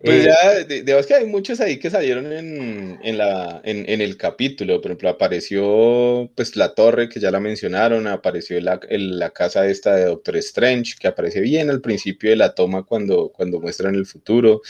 [0.04, 4.02] Pues eh, ya, digamos que hay muchos ahí que salieron en, en la, en, en,
[4.02, 4.82] el capítulo.
[4.82, 9.96] Por ejemplo, apareció pues la torre, que ya la mencionaron, apareció la, la casa esta
[9.96, 14.04] de Doctor Strange, que aparece bien al principio de la toma cuando, cuando muestran el
[14.04, 14.60] futuro.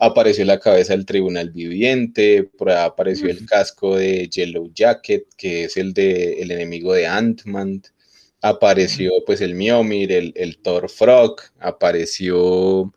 [0.00, 5.64] Apareció la cabeza del tribunal viviente, por ahí apareció el casco de Yellow Jacket, que
[5.64, 7.82] es el, de, el enemigo de Ant-Man.
[8.40, 12.92] Apareció pues el Mjolnir, el, el Thor Frog, apareció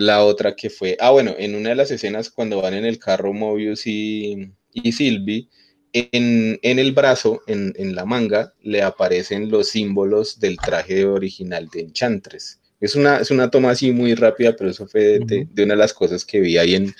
[0.00, 2.98] la otra que fue, ah, bueno, en una de las escenas cuando van en el
[2.98, 5.46] carro Mobius y, y Sylvie,
[5.92, 12.60] en, el brazo, en, la manga, le aparecen los símbolos del traje original de Enchantress.
[12.80, 15.92] Es una, es una toma así muy rápida, pero eso fue de, una de las
[15.92, 16.94] cosas que vi ahí en,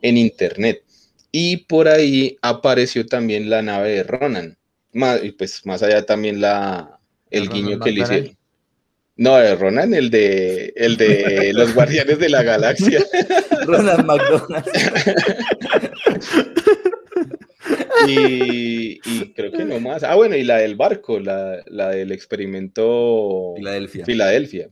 [0.00, 0.82] en internet.
[1.30, 4.56] Y por ahí apareció también la nave de Ronan.
[4.94, 6.98] Más, y pues más allá también la,
[7.30, 8.37] el guiño que le hicieron.
[9.18, 13.04] No, Ronan, el de, el de los Guardianes de la Galaxia.
[13.66, 14.64] Ronan McDonald.
[18.06, 19.00] y,
[19.34, 20.04] creo que no más.
[20.04, 24.04] Ah, bueno, y la del barco, la, del experimento Filadelfia.
[24.04, 24.70] Filadelfia.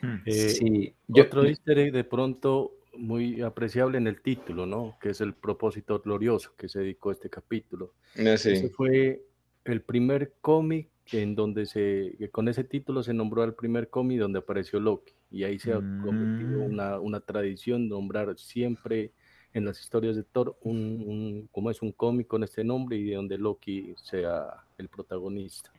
[0.00, 0.16] Hmm.
[0.24, 0.94] Eh, sí.
[1.08, 4.96] Otro easter egg de pronto muy apreciable en el título, ¿no?
[4.98, 7.92] Que es el propósito glorioso que se dedicó este capítulo.
[8.16, 9.20] Ah, Ese fue
[9.66, 14.38] el primer cómic en donde se, con ese título se nombró al primer cómic donde
[14.38, 15.12] apareció Loki.
[15.30, 16.72] Y ahí se ha convertido mm.
[16.72, 19.12] una, una tradición nombrar siempre
[19.54, 23.16] en las historias de Thor un, como es un cómic con este nombre y de
[23.16, 25.72] donde Loki sea el protagonista.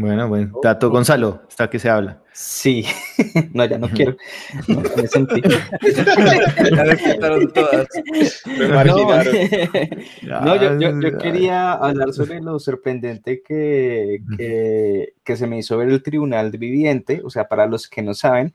[0.00, 0.58] Bueno, bueno.
[0.62, 2.22] Tato Gonzalo, está que se habla.
[2.32, 2.86] Sí,
[3.52, 4.16] no, ya no quiero.
[4.66, 5.42] No, me sentí.
[10.22, 15.76] no, yo, yo, yo, quería hablar sobre lo sorprendente que, que, que se me hizo
[15.76, 17.20] ver el Tribunal Viviente.
[17.22, 18.54] O sea, para los que no saben,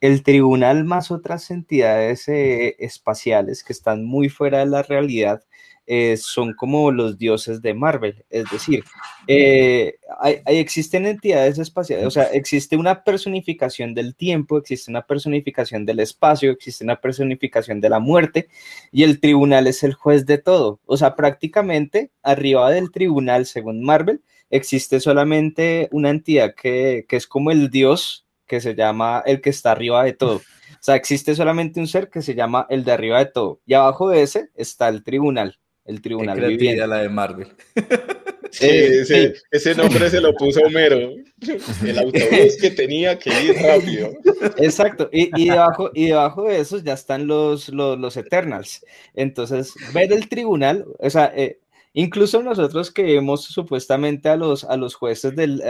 [0.00, 5.42] el tribunal más otras entidades eh, espaciales que están muy fuera de la realidad
[5.86, 8.84] eh, son como los dioses de Marvel, es decir,
[9.26, 15.84] eh, hay, existen entidades espaciales, o sea, existe una personificación del tiempo, existe una personificación
[15.84, 18.48] del espacio, existe una personificación de la muerte
[18.92, 23.82] y el tribunal es el juez de todo, o sea, prácticamente arriba del tribunal, según
[23.82, 29.42] Marvel, existe solamente una entidad que, que es como el dios que se llama el
[29.42, 30.36] que está arriba de todo.
[30.36, 33.60] O sea, existe solamente un ser que se llama el de arriba de todo.
[33.64, 36.86] Y abajo de ese está el tribunal el tribunal viviente.
[36.86, 37.48] la de Marvel.
[38.54, 41.10] Sí, ese nombre se lo puso Homero.
[41.84, 44.12] El autobús que tenía que ir rápido.
[44.58, 45.08] Exacto.
[45.12, 48.84] Y, y, debajo, y debajo de esos ya están los, los, los Eternals.
[49.14, 51.58] Entonces, ver el tribunal, o sea, eh,
[51.96, 55.62] Incluso nosotros que vemos supuestamente a los, a los jueces del,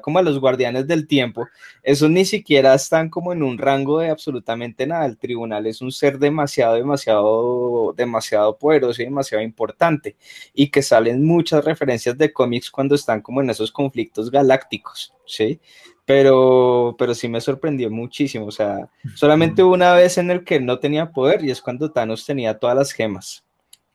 [0.00, 1.48] como a los guardianes del tiempo,
[1.82, 5.04] esos ni siquiera están como en un rango de absolutamente nada.
[5.04, 10.16] El tribunal es un ser demasiado, demasiado, demasiado poderoso y demasiado importante
[10.54, 15.60] y que salen muchas referencias de cómics cuando están como en esos conflictos galácticos, ¿sí?
[16.06, 18.46] Pero, pero sí me sorprendió muchísimo.
[18.46, 22.24] O sea, solamente una vez en el que no tenía poder y es cuando Thanos
[22.24, 23.45] tenía todas las gemas.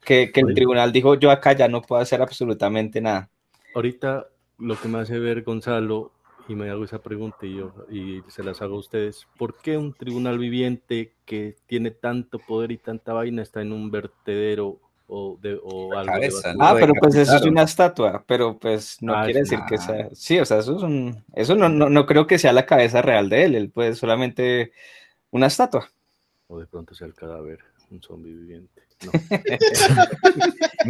[0.04, 3.30] Que, el tribunal dijo, yo acá ya no puedo hacer absolutamente nada.
[3.76, 6.12] Ahorita lo que me hace ver Gonzalo,
[6.48, 9.78] y me hago esa pregunta y, yo, y se las hago a ustedes, ¿por qué
[9.78, 15.38] un tribunal viviente que tiene tanto poder y tanta vaina está en un vertedero o,
[15.42, 16.14] de, o algo
[16.60, 20.10] Ah, pero pues eso es una estatua, pero pues no ah, quiere decir que sea.
[20.14, 21.24] Sí, o sea, eso es un.
[21.34, 24.72] Eso no, no, no, creo que sea la cabeza real de él, él puede solamente
[25.30, 25.90] una estatua.
[26.48, 27.60] O de pronto sea el cadáver,
[27.92, 28.84] un zombie viviente.
[29.06, 29.12] No.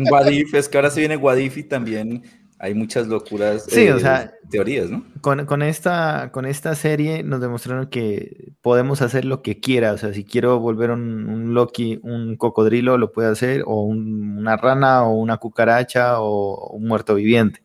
[0.10, 2.24] Guadif, es que ahora se viene Guadif y también
[2.64, 5.04] hay muchas locuras, sí, o eh, sea, teorías, ¿no?
[5.22, 10.14] Con, esta, con esta serie nos demostraron que podemos hacer lo que quiera, o sea,
[10.14, 15.38] si quiero volver un, Loki, un cocodrilo, lo puede hacer, o una rana, o una
[15.38, 17.64] cucaracha, o un muerto viviente.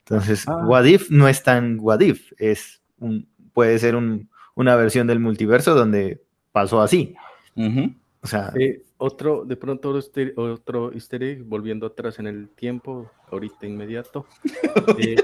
[0.00, 0.62] Entonces, ah.
[0.66, 6.20] Wadif no es tan Wadif, es un, puede ser una versión del multiverso donde
[6.52, 7.14] pasó así.
[8.24, 14.26] O sea, eh, otro, de pronto otro easter volviendo atrás en el tiempo, ahorita inmediato.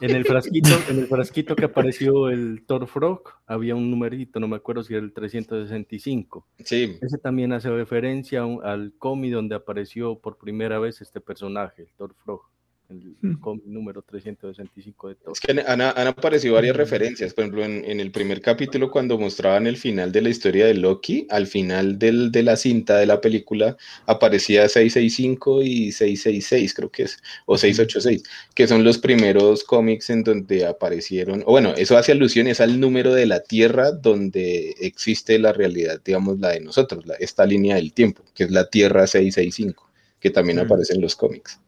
[0.00, 4.38] Eh, en el frasquito, en el frasquito que apareció el Thor Frog, había un numerito,
[4.38, 6.46] no me acuerdo si era el 365.
[6.64, 6.96] Sí.
[7.00, 12.14] Ese también hace referencia al cómic donde apareció por primera vez este personaje, el Thor
[12.14, 12.42] Frog
[12.90, 13.60] el hmm.
[13.66, 15.32] número 365 de todo.
[15.32, 19.76] Es que han, aparecido varias referencias, por ejemplo, en, el primer capítulo cuando mostraban el
[19.76, 23.76] final de la historia de Loki, al final del, de la cinta de la película
[24.06, 28.22] aparecía 665 y 666, creo que es, o 686,
[28.54, 32.80] que son los primeros cómics en donde aparecieron, o bueno, eso hace alusión es al
[32.80, 37.76] número de la Tierra donde existe la realidad, digamos, la de nosotros, la, esta línea
[37.76, 40.62] del tiempo, que es la Tierra 665, que también hmm.
[40.62, 41.60] aparece en los cómics.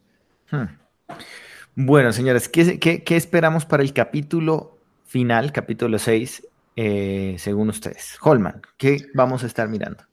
[0.50, 0.80] Hmm.
[1.74, 6.46] Bueno, señores, ¿qué, esperamos para el capítulo final, capítulo 6,
[6.76, 8.16] eh, según ustedes?
[8.20, 10.04] Holman, ¿qué vamos a estar mirando?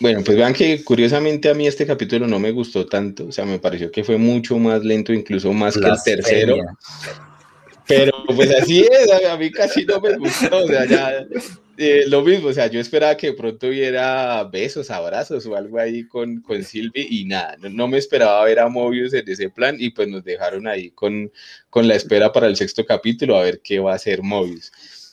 [0.00, 3.44] Bueno, pues vean que curiosamente a mí este capítulo no me gustó tanto, o sea,
[3.44, 6.56] me pareció que fue mucho más lento, incluso más que el tercero.
[7.88, 11.26] Pero pues así es, a mí casi no me gustó, o sea, ya
[11.78, 16.06] eh, lo mismo, o sea, yo esperaba que pronto hubiera besos, abrazos o algo ahí
[16.06, 19.90] con, con Sylvie y nada, no, me esperaba ver a Mobius en ese plan y
[19.90, 21.32] pues nos dejaron ahí con,
[21.70, 24.70] con la espera para el sexto capítulo a ver qué va a hacer Mobius.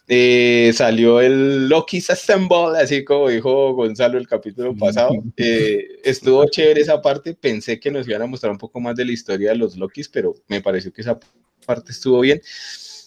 [0.08, 5.12] Eh, salió el Loki's Assemble, así como dijo Gonzalo el capítulo pasado.
[5.36, 7.34] Eh, estuvo chévere esa parte.
[7.34, 10.10] Pensé que nos iban a mostrar un poco más de la historia de los Lokis,
[10.10, 11.20] pero me pareció que esa
[11.66, 12.42] parte estuvo bien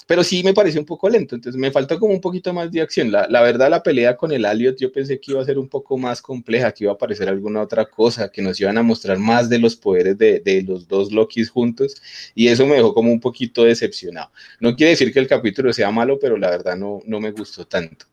[0.09, 2.81] pero sí me pareció un poco lento, entonces me faltó como un poquito más de
[2.81, 3.12] acción.
[3.12, 5.68] La, la, verdad, la pelea con el Aliot yo pensé que iba a ser un
[5.68, 9.18] poco más compleja, que iba a aparecer alguna otra cosa, que nos iban a mostrar
[9.18, 12.01] más de los poderes de, de los dos Lokis juntos,
[12.35, 14.31] y eso me dejó como un poquito decepcionado.
[14.61, 17.66] No quiere decir que el capítulo sea malo, pero la verdad no, no me gustó
[17.66, 18.07] tanto.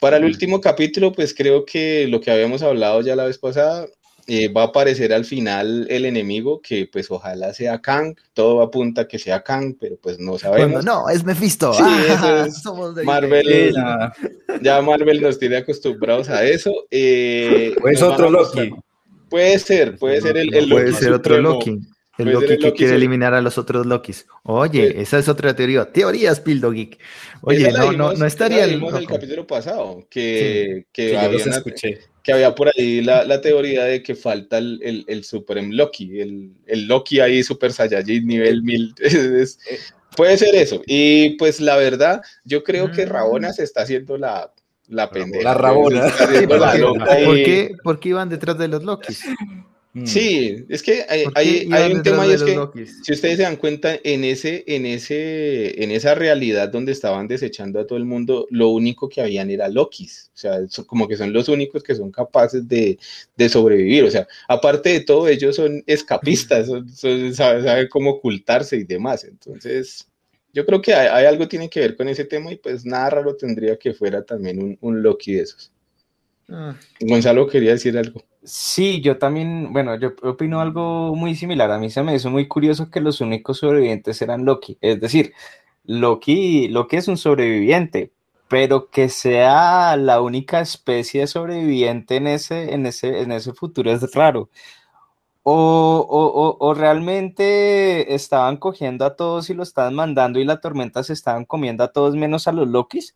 [0.00, 3.86] Para el último capítulo, pues creo que lo que habíamos hablado ya la vez pasada,
[4.26, 9.02] eh, va a aparecer al final el enemigo, que pues ojalá sea Kang, todo apunta
[9.02, 10.84] a que sea Kang, pero pues no sabemos.
[10.84, 11.74] no, es Mephisto.
[11.74, 12.46] Sí, ah,
[13.04, 13.74] Marvel,
[14.62, 16.72] ya Marvel nos tiene acostumbrados a eso.
[16.90, 18.70] Eh, pues otro Loki.
[19.28, 21.80] Puede ser, puede ser el, el Puede ser otro Loki.
[22.18, 24.26] El Loki que quiere eliminar a los otros Lokis.
[24.44, 25.84] Oye, esa es otra teoría.
[25.86, 26.98] Teorías, Pildo Geek.
[27.40, 28.82] Oye, no, no, no estaría el.
[28.82, 31.16] el capítulo pasado, que, que,
[32.24, 36.20] que, había por ahí la, la, teoría de que falta el, el, el Supreme Loki,
[36.20, 38.94] el, el, Loki ahí Super Saiyajin nivel 1000.
[40.16, 40.82] puede ser eso.
[40.86, 44.52] Y pues la verdad, yo creo que Rabona se está haciendo la,
[44.88, 45.44] la pendeja.
[45.44, 46.06] La Rabona.
[47.24, 49.22] ¿Por, qué, ¿Por qué iban detrás de los Lokis?
[49.94, 50.06] Mm.
[50.06, 53.96] Sí, es que hay, hay, un tema y es que si ustedes se dan cuenta
[54.02, 58.70] en ese, en ese, en esa realidad donde estaban desechando a todo el mundo, lo
[58.70, 62.66] único que habían era Lokis, o sea, como que son los únicos que son capaces
[62.66, 62.98] de,
[63.36, 66.68] de sobrevivir, o sea, aparte de todo, ellos son escapistas,
[67.32, 70.08] saben, cómo ocultarse y demás, entonces
[70.52, 73.36] yo creo que hay, algo tiene que ver con ese tema y pues nada raro
[73.36, 75.70] tendría que fuera también un, un Loki de esos.
[76.48, 76.76] Ah.
[77.00, 78.22] Gonzalo quería decir algo.
[78.46, 81.70] Sí, yo también, bueno, yo opino algo muy similar.
[81.70, 84.76] A mí se me hizo muy curioso que los únicos sobrevivientes eran Loki.
[84.82, 85.32] Es decir,
[85.84, 88.12] Loki, Loki es un sobreviviente,
[88.48, 94.12] pero que sea la única especie sobreviviente en ese, en ese, en ese futuro es
[94.14, 94.50] raro.
[95.42, 101.02] O, o, o, realmente estaban cogiendo a todos y lo estaban mandando y la tormenta
[101.02, 103.14] se estaban comiendo a todos menos a los Lokis,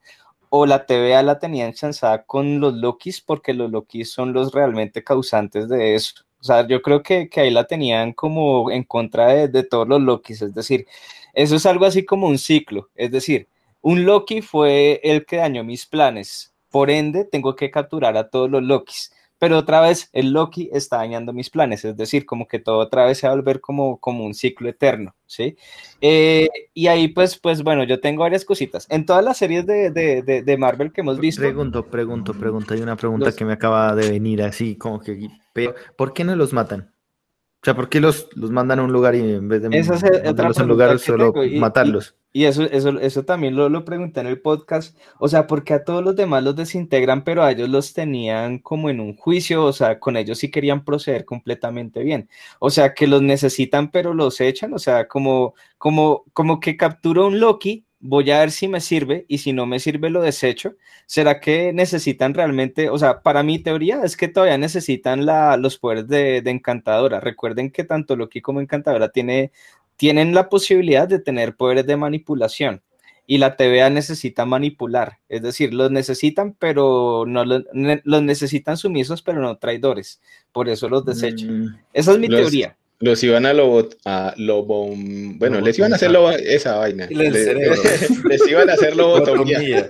[0.51, 5.05] o la TVA la tenía ensanzada con los Lokis porque los Lokis son los realmente
[5.05, 6.14] causantes de eso.
[6.40, 10.42] O sea, yo creo que, ahí la tenían como en contra de, todos los Lokis.
[10.42, 10.86] Es decir,
[11.34, 12.90] eso es algo así como un ciclo.
[12.94, 13.49] Es decir,
[13.80, 16.53] un Loki fue el que dañó mis planes.
[16.70, 19.12] Por ende, tengo que capturar a todos los Lokis.
[19.39, 23.07] Pero otra vez el Loki está dañando mis planes, es decir, como que todo otra
[23.07, 25.57] vez se va a volver como, como un ciclo eterno, ¿sí?
[26.01, 28.86] Eh, y ahí pues, pues bueno, yo tengo varias cositas.
[28.91, 31.41] En todas las series de, de, de, Marvel que hemos visto...
[31.41, 35.28] Pregunto, pregunto, pregunto, hay una pregunta que me acaba de venir así, como que...
[35.97, 36.93] ¿Por qué no los matan?
[37.61, 40.59] O sea, ¿por qué los, los mandan a un lugar y en vez de mandarlos
[40.59, 42.14] a un lugar solo matarlos?
[42.32, 44.96] Y, eso, eso, eso también lo, lo pregunté en el podcast.
[45.18, 48.90] O sea, porque a todos los demás los desintegran, pero a ellos los tenían como
[48.90, 52.28] en un juicio, o sea, con ellos sí querían proceder completamente bien.
[52.61, 57.24] O sea, que los necesitan, pero los echan, o sea, como, como, como que captura
[57.24, 60.76] un Loki voy a ver si me sirve y si no me sirve lo desecho.
[61.07, 65.78] ¿Será que necesitan realmente, o sea, para mi teoría es que todavía necesitan la, los
[65.78, 67.20] poderes de, Encantadora.
[67.20, 69.53] Recuerden que tanto Loki como Encantadora tiene,
[69.96, 72.82] tienen la posibilidad de tener poderes de manipulación
[73.26, 77.64] y la TVA necesita manipular, es decir, los necesitan, pero no los,
[78.22, 80.22] necesitan sumisos, pero no traidores.
[80.51, 81.64] Por eso los desechan.
[81.64, 81.78] Mm.
[81.92, 82.78] Esa es mi teoría.
[83.01, 87.07] Los iban a lobo, a lobo, bueno, les iban a hacer lobo, esa vaina.
[87.09, 87.36] Les,
[88.49, 89.86] iban a hacer lobotomía.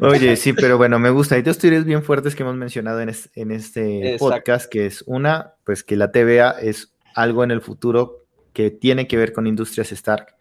[0.00, 1.34] Oye, sí, pero bueno, me gusta.
[1.34, 5.54] Hay dos teorías bien fuertes que hemos mencionado en, en este podcast, que es una,
[5.64, 9.90] pues que la TVA es algo en el futuro que tiene que ver con Industrias
[9.90, 10.36] Stark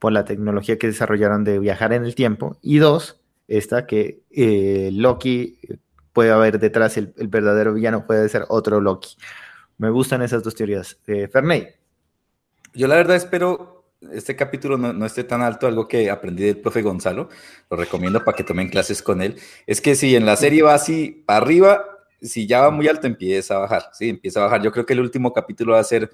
[0.00, 2.58] por la tecnología que desarrollaron de viajar en el tiempo.
[2.60, 5.58] Y dos, esta que eh, Loki
[6.12, 9.16] puede haber detrás, el, el verdadero villano puede ser otro Loki.
[9.78, 10.98] Me gustan esas dos teorías.
[11.06, 11.68] Eh, Ferney.
[12.74, 13.76] Yo la verdad espero
[14.12, 17.28] este capítulo no, esté tan alto, algo que aprendí del profe Gonzalo,
[17.70, 20.74] lo recomiendo para que tomen clases con él, es que si en la serie va
[20.74, 21.84] así para arriba,
[22.20, 24.62] si ya va muy alto empieza a bajar, sí, empieza a bajar.
[24.62, 26.10] Yo creo que el último capítulo va a ser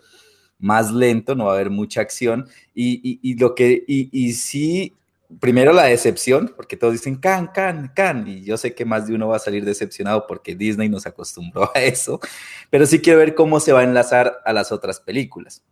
[0.59, 4.95] más lento, no va a haber mucha acción y, lo que, y, y sí
[5.41, 9.15] primero la decepción, porque todos dicen can, can, can, y yo sé que más de
[9.15, 12.21] uno va a salir decepcionado porque Disney nos acostumbró a eso,
[12.71, 15.63] pero sí quiero ver cómo se va a enlazar a las otras películas.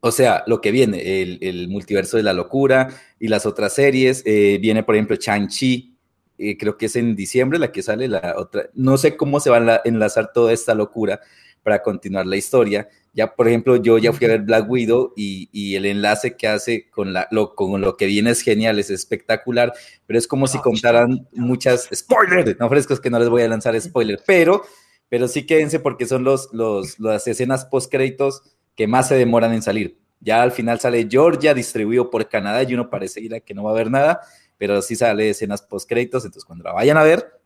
[0.00, 2.88] O sea, lo que viene, el, multiverso de la locura
[3.18, 5.96] y las otras series, eh, viene por ejemplo Chang-Chi,
[6.38, 9.50] eh, creo que es en diciembre la que sale la otra, no sé cómo se
[9.50, 11.20] va a enlazar toda esta locura
[11.62, 15.74] para continuar la historia, ya, por ejemplo, yo ya fui a ver Black Widow y,
[15.74, 19.72] el enlace que hace con, la, lo, con lo que viene es genial, es espectacular,
[20.06, 23.80] pero es como si contaran muchas spoilers, no frescos que no les voy a lanzar
[23.80, 24.62] spoilers, pero,
[25.08, 28.42] pero sí quédense porque son los, los, las escenas post créditos
[28.74, 29.98] que más se demoran en salir.
[30.20, 33.64] Ya al final sale Georgia distribuido por Canadá y uno parece ir a que no
[33.64, 34.20] va a haber nada,
[34.58, 37.40] pero sí sale escenas post créditos, entonces cuando la vayan a ver,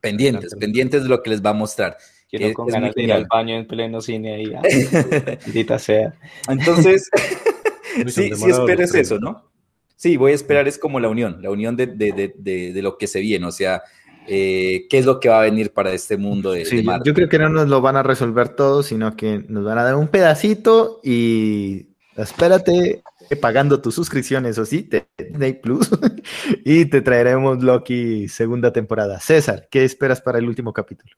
[0.00, 1.98] pendientes, pendientes de lo que les va a mostrar.
[2.28, 4.52] Quiero con ganas de ir al baño en pleno cine ahí.
[4.54, 6.14] Ah, sea.
[6.48, 7.10] Entonces,
[8.08, 9.50] sí, sí esperes eso, ¿no?
[9.96, 12.98] Sí, voy a esperar es como la unión, la unión de, de, de, de lo
[12.98, 13.82] que se viene, o sea,
[14.26, 17.28] eh, qué es lo que va a venir para este mundo de, sí, Yo creo
[17.28, 20.08] que no nos lo van a resolver todo, sino que nos van a dar un
[20.08, 23.02] pedacito y espérate
[23.40, 25.90] pagando tu suscripción, eso sí, Disney Plus,
[26.64, 29.20] y te traeremos Loki segunda temporada.
[29.20, 31.14] César, ¿qué esperas para el último capítulo?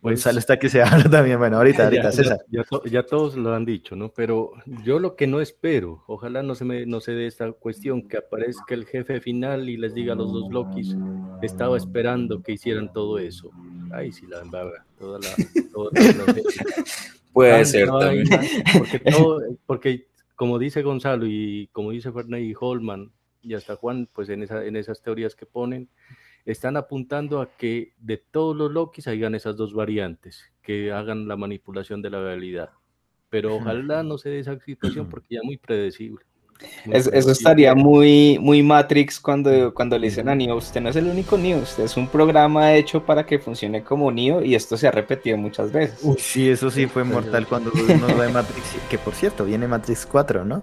[0.00, 1.38] Pues sale hasta que se habla también.
[1.38, 2.38] Bueno, ahorita, ahorita, César.
[2.84, 4.10] Ya, todos lo han dicho, ¿no?
[4.10, 4.52] Pero
[4.84, 8.18] yo lo que no espero, ojalá no se me no se dé esta cuestión, que
[8.18, 10.96] aparezca el jefe final y les diga a los dos Lokis,
[11.42, 13.50] estaba esperando que hicieran todo eso.
[13.90, 15.28] Ay, sí, la embarra, toda la.
[17.32, 18.28] Puede ser también.
[18.76, 19.00] Porque,
[19.66, 20.06] porque,
[20.38, 23.10] como dice Gonzalo y como dice Ferney Holman
[23.42, 25.88] y hasta Juan, pues en, esa, en esas teorías que ponen,
[26.44, 31.34] están apuntando a que de todos los Lokis hagan esas dos variantes, que hagan la
[31.34, 32.70] manipulación de la realidad.
[33.30, 36.24] Pero ojalá no se dé esa situación porque ya es muy predecible
[36.90, 41.06] eso estaría muy, muy Matrix cuando, cuando le dicen a Neo, usted no es el
[41.06, 44.88] único Neo, usted es un programa hecho para que funcione como Neo y esto se
[44.88, 46.00] ha repetido muchas veces.
[46.02, 50.06] Uy, sí, eso sí fue mortal cuando uno ve Matrix, que por cierto, viene Matrix
[50.06, 50.62] 4, ¿no?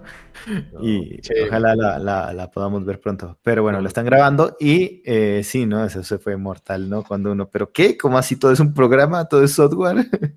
[0.82, 3.38] Y ojalá la, la, podamos ver pronto.
[3.42, 5.84] Pero bueno, lo están grabando y eh, sí, ¿no?
[5.84, 7.02] Eso se fue mortal, ¿no?
[7.02, 7.96] Cuando uno, ¿pero qué?
[7.96, 9.26] ¿Cómo así todo es un programa?
[9.26, 10.06] ¿Todo es software?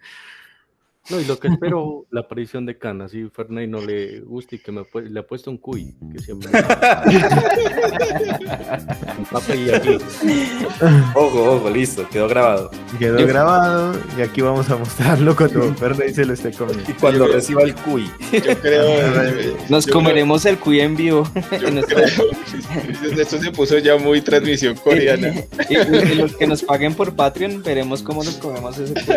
[1.10, 4.60] No, y lo que espero, la aparición de Khan, así Ferney no le guste y
[4.60, 6.52] que me le ha puesto un cuy, que siempre...
[11.16, 12.72] ojo, ojo, listo, quedó grabado.
[12.98, 16.84] Quedó grabado y aquí vamos a mostrarlo cuando Ferney se lo esté comiendo.
[16.90, 18.10] Y cuando reciba el cuy.
[18.32, 19.58] Yo creo...
[19.70, 21.28] Nos comeremos el cuy en vivo.
[23.18, 25.34] Esto se puso ya muy transmisión coreana.
[25.70, 25.76] y,
[26.16, 29.16] los que nos paguen por Patreon, veremos cómo nos comemos ese cuy.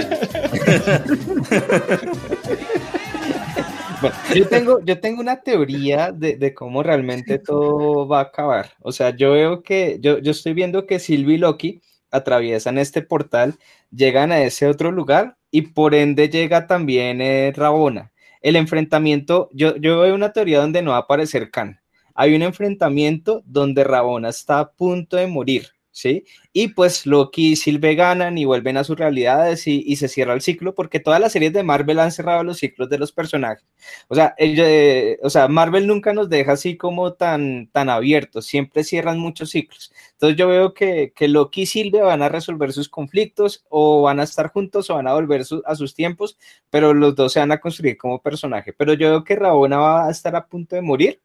[4.34, 8.70] Yo tengo, yo tengo una teoría de, cómo realmente todo va a acabar.
[8.80, 13.02] O sea, yo veo que, yo, yo estoy viendo que Sylvie y Loki atraviesan este
[13.02, 13.54] portal,
[13.90, 18.12] llegan a ese otro lugar y por ende llega también eh, Rabona.
[18.40, 21.80] El enfrentamiento, yo, yo veo una teoría donde no va a aparecer Khan.
[22.14, 26.24] Hay un enfrentamiento donde Rabona está a punto de morir ¿sí?
[26.52, 30.40] Y pues Loki y Sylvie ganan y vuelven a sus realidades y, se cierra el
[30.40, 33.64] ciclo, porque todas las series de Marvel han cerrado los ciclos de los personajes.
[34.08, 38.84] O sea, eh, o sea Marvel nunca nos deja así como tan, tan abiertos, siempre
[38.84, 39.92] cierran muchos ciclos.
[40.12, 44.18] Entonces yo veo que, que Loki y Sylvie van a resolver sus conflictos o van
[44.20, 46.38] a estar juntos o van a volver a sus tiempos,
[46.70, 48.72] pero los dos se van a construir como personaje.
[48.72, 51.20] Pero yo veo que Rabona va a estar a punto de morir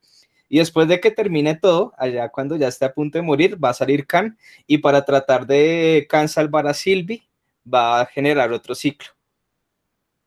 [0.50, 3.70] y después de que termine todo, allá cuando ya esté a punto de morir, va
[3.70, 7.24] a salir Khan y para tratar de Khan salvar a Sylvie,
[7.72, 9.10] va a generar otro ciclo.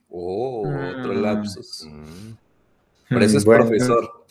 [0.09, 1.23] Oh, otro mm.
[1.23, 1.87] lapsus.
[1.89, 2.33] Mm.
[3.11, 4.25] Por eso es profesor.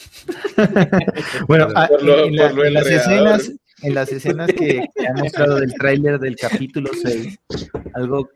[1.48, 6.38] bueno, ah, en, las escenas, en las escenas que, que ha mostrado del tráiler del
[6.38, 7.40] capítulo 6,
[7.94, 8.30] algo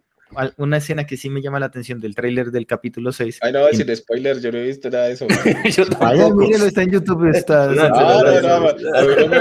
[0.58, 3.40] una escena que sí me llama la atención del tráiler del capítulo 6.
[3.42, 5.28] Ay, no, sin spoiler, yo no he visto nada de eso.
[6.00, 7.30] Ay, mírenlo, está en YouTube.
[7.36, 8.68] Está, no, no, no,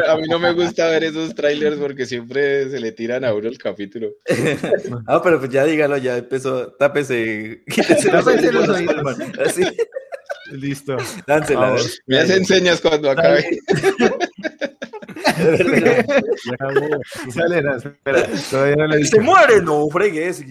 [0.07, 3.49] a, mí no me, gusta ver esos trailers porque siempre se le tiran a uno
[3.49, 4.11] el capítulo.
[5.07, 6.73] ah, pero pues ya dígalo, ya empezó.
[6.73, 9.19] Tápese, quítese tápese los oídos.
[9.45, 9.65] Así.
[10.51, 10.97] Listo.
[11.27, 11.77] Dánsela.
[12.07, 13.59] Me hacen señas cuando acabe.
[19.05, 20.45] Se muere, no fregues.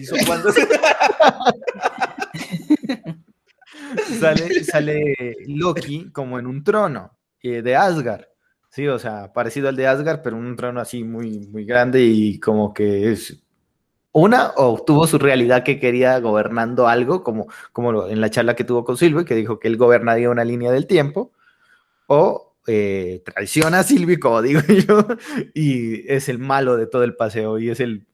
[4.20, 8.24] sale, sale Loki como en un trono eh, de Asgard.
[8.68, 12.40] Sí, o sea, parecido al de Asgard, pero un trono así muy, muy grande y
[12.40, 13.42] como que es
[14.12, 18.84] una, obtuvo su realidad que quería gobernando algo, como, como en la charla que tuvo
[18.84, 21.32] con Silvio, que dijo que él gobernaría una línea del tiempo,
[22.06, 25.06] o eh, traiciona a Silvi, como digo yo,
[25.54, 28.06] y es el malo de todo el paseo y es el,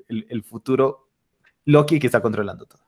[0.42, 1.11] futuro
[1.64, 2.82] Loki que está controlando todo.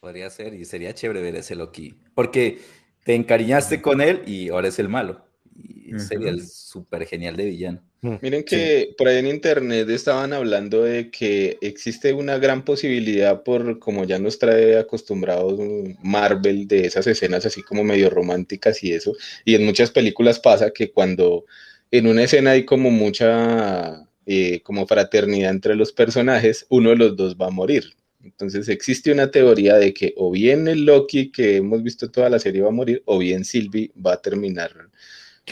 [0.00, 2.60] Podría ser y sería chévere ver ese Loki, porque
[3.04, 5.25] te encariñaste con él y ahora es el malo.
[5.58, 7.82] Y sería el súper genial de villano.
[8.02, 8.14] Mm.
[8.20, 13.78] Miren que por ahí en internet estaban hablando de que existe una gran posibilidad por
[13.78, 15.58] como ya nos trae acostumbrados
[16.02, 19.12] Marvel de esas escenas así como medio románticas y eso.
[19.44, 21.44] Y en muchas películas pasa que cuando
[21.90, 27.16] en una escena hay como mucha eh, como fraternidad entre los personajes, uno de los
[27.16, 27.94] dos va a morir.
[28.26, 32.40] Entonces existe una teoría de que o bien el Loki que hemos visto toda la
[32.40, 34.85] serie va a morir, o bien Sylvie va a terminar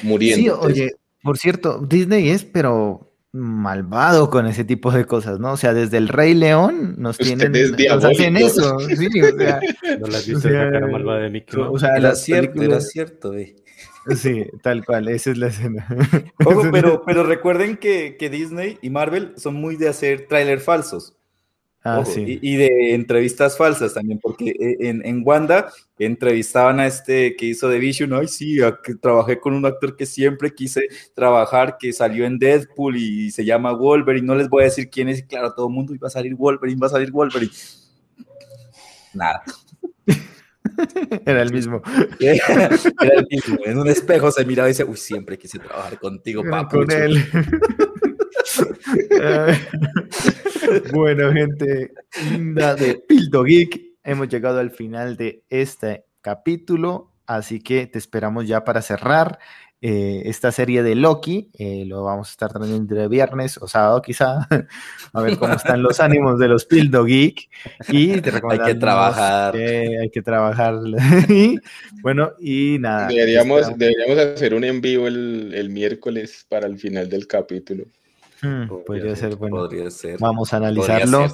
[0.03, 0.57] muriendo.
[0.57, 5.53] Sí, oye, por cierto, Disney es, pero malvado con ese tipo de cosas, ¿no?
[5.53, 9.61] O sea, desde el Rey León nos tienen, nos hacen eso, sí, o sea,
[10.01, 11.61] no las viste la cara malvada de Mickey.
[11.61, 13.57] O sea, era cierto, era cierto, eh.
[14.17, 15.87] Sí, tal cual, esa es la escena.
[16.73, 21.17] pero, pero recuerden que, que Disney y Marvel son muy de hacer tráiler falsos.
[21.87, 27.45] Ah, y, de entrevistas falsas también, porque eh, en, en, Wanda entrevistaban a este que
[27.45, 31.93] hizo The Vision, ay sí, que trabajé con un actor que siempre quise trabajar, que
[31.93, 35.53] salió en Deadpool y se llama Wolverine, no les voy a decir quién es, claro,
[35.53, 37.53] todo el mundo iba a salir Wolverine, va a salir Wolverine.
[39.13, 39.43] Nada.
[41.27, 41.83] Era el mismo.
[42.19, 43.59] Era el mismo.
[43.63, 46.79] En un espejo se miraba y dice, uy, siempre quise trabajar contigo, papu.
[46.79, 47.23] Con él.
[50.93, 51.93] bueno, gente
[52.31, 58.47] linda de Pildo Geek, hemos llegado al final de este capítulo, así que te esperamos
[58.47, 59.39] ya para cerrar
[59.87, 61.51] eh, esta serie de Loki.
[61.59, 64.49] Eh, lo vamos a estar trayendo entre viernes o sábado, quizá,
[65.13, 67.51] a ver cómo están los ánimos de los Pildo Geek.
[67.89, 69.55] Y te hay que trabajar.
[69.55, 70.77] hay que trabajar.
[72.03, 73.09] bueno, y nada.
[73.09, 77.85] Deberíamos, deberíamos hacer un en vivo el, el miércoles para el final del capítulo.
[78.43, 79.69] Mm, podría, ser, bueno.
[80.19, 81.27] Vamos a analizarlo.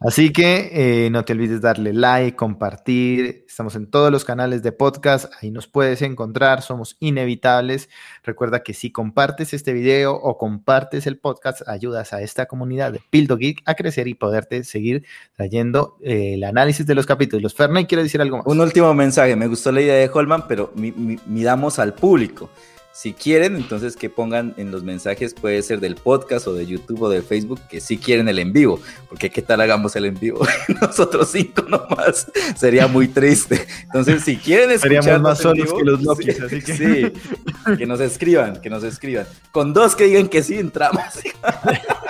[0.00, 0.70] Así que
[1.06, 3.44] eh, no te olvides darle like, compartir.
[3.48, 5.32] Estamos en todos los canales de podcast.
[5.40, 6.62] Ahí nos puedes encontrar.
[6.62, 7.88] Somos inevitables.
[8.22, 13.00] Recuerda que si compartes este video o compartes el podcast, ayudas a esta comunidad de
[13.10, 15.04] Pildo Geek a crecer y poderte seguir
[15.34, 17.54] trayendo eh, el análisis de los capítulos.
[17.54, 18.46] Fernay, quiero decir algo más.
[18.46, 19.36] Un último mensaje.
[19.36, 22.50] Me gustó la idea de Holman, pero midamos al público.
[22.96, 27.02] Si quieren, entonces que pongan en los mensajes, puede ser del podcast o de YouTube
[27.02, 28.80] o de Facebook, que si quieren el en vivo,
[29.10, 30.46] porque qué tal hagamos el en vivo
[30.80, 33.66] nosotros cinco nomás, sería muy triste.
[33.82, 36.74] Entonces, si quieren escuchar Seríamos más solos que los Lokis, así que...
[36.74, 39.26] Sí, que nos escriban, que nos escriban.
[39.52, 41.02] Con dos que digan que sí, entramos.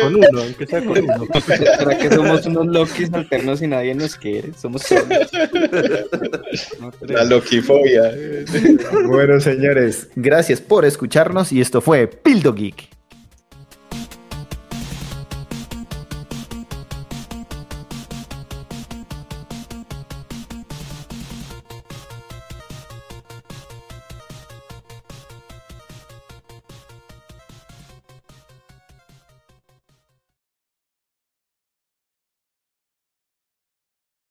[0.00, 1.26] con uno, aunque sea con uno.
[1.78, 4.52] ¿Para que somos unos Lokis alternos y nadie nos quiere?
[4.54, 5.30] Somos solos.
[7.00, 8.12] La Lokifobia.
[9.06, 12.95] Bueno, señores, gracias por escucharnos y esto fue Pildo Geek.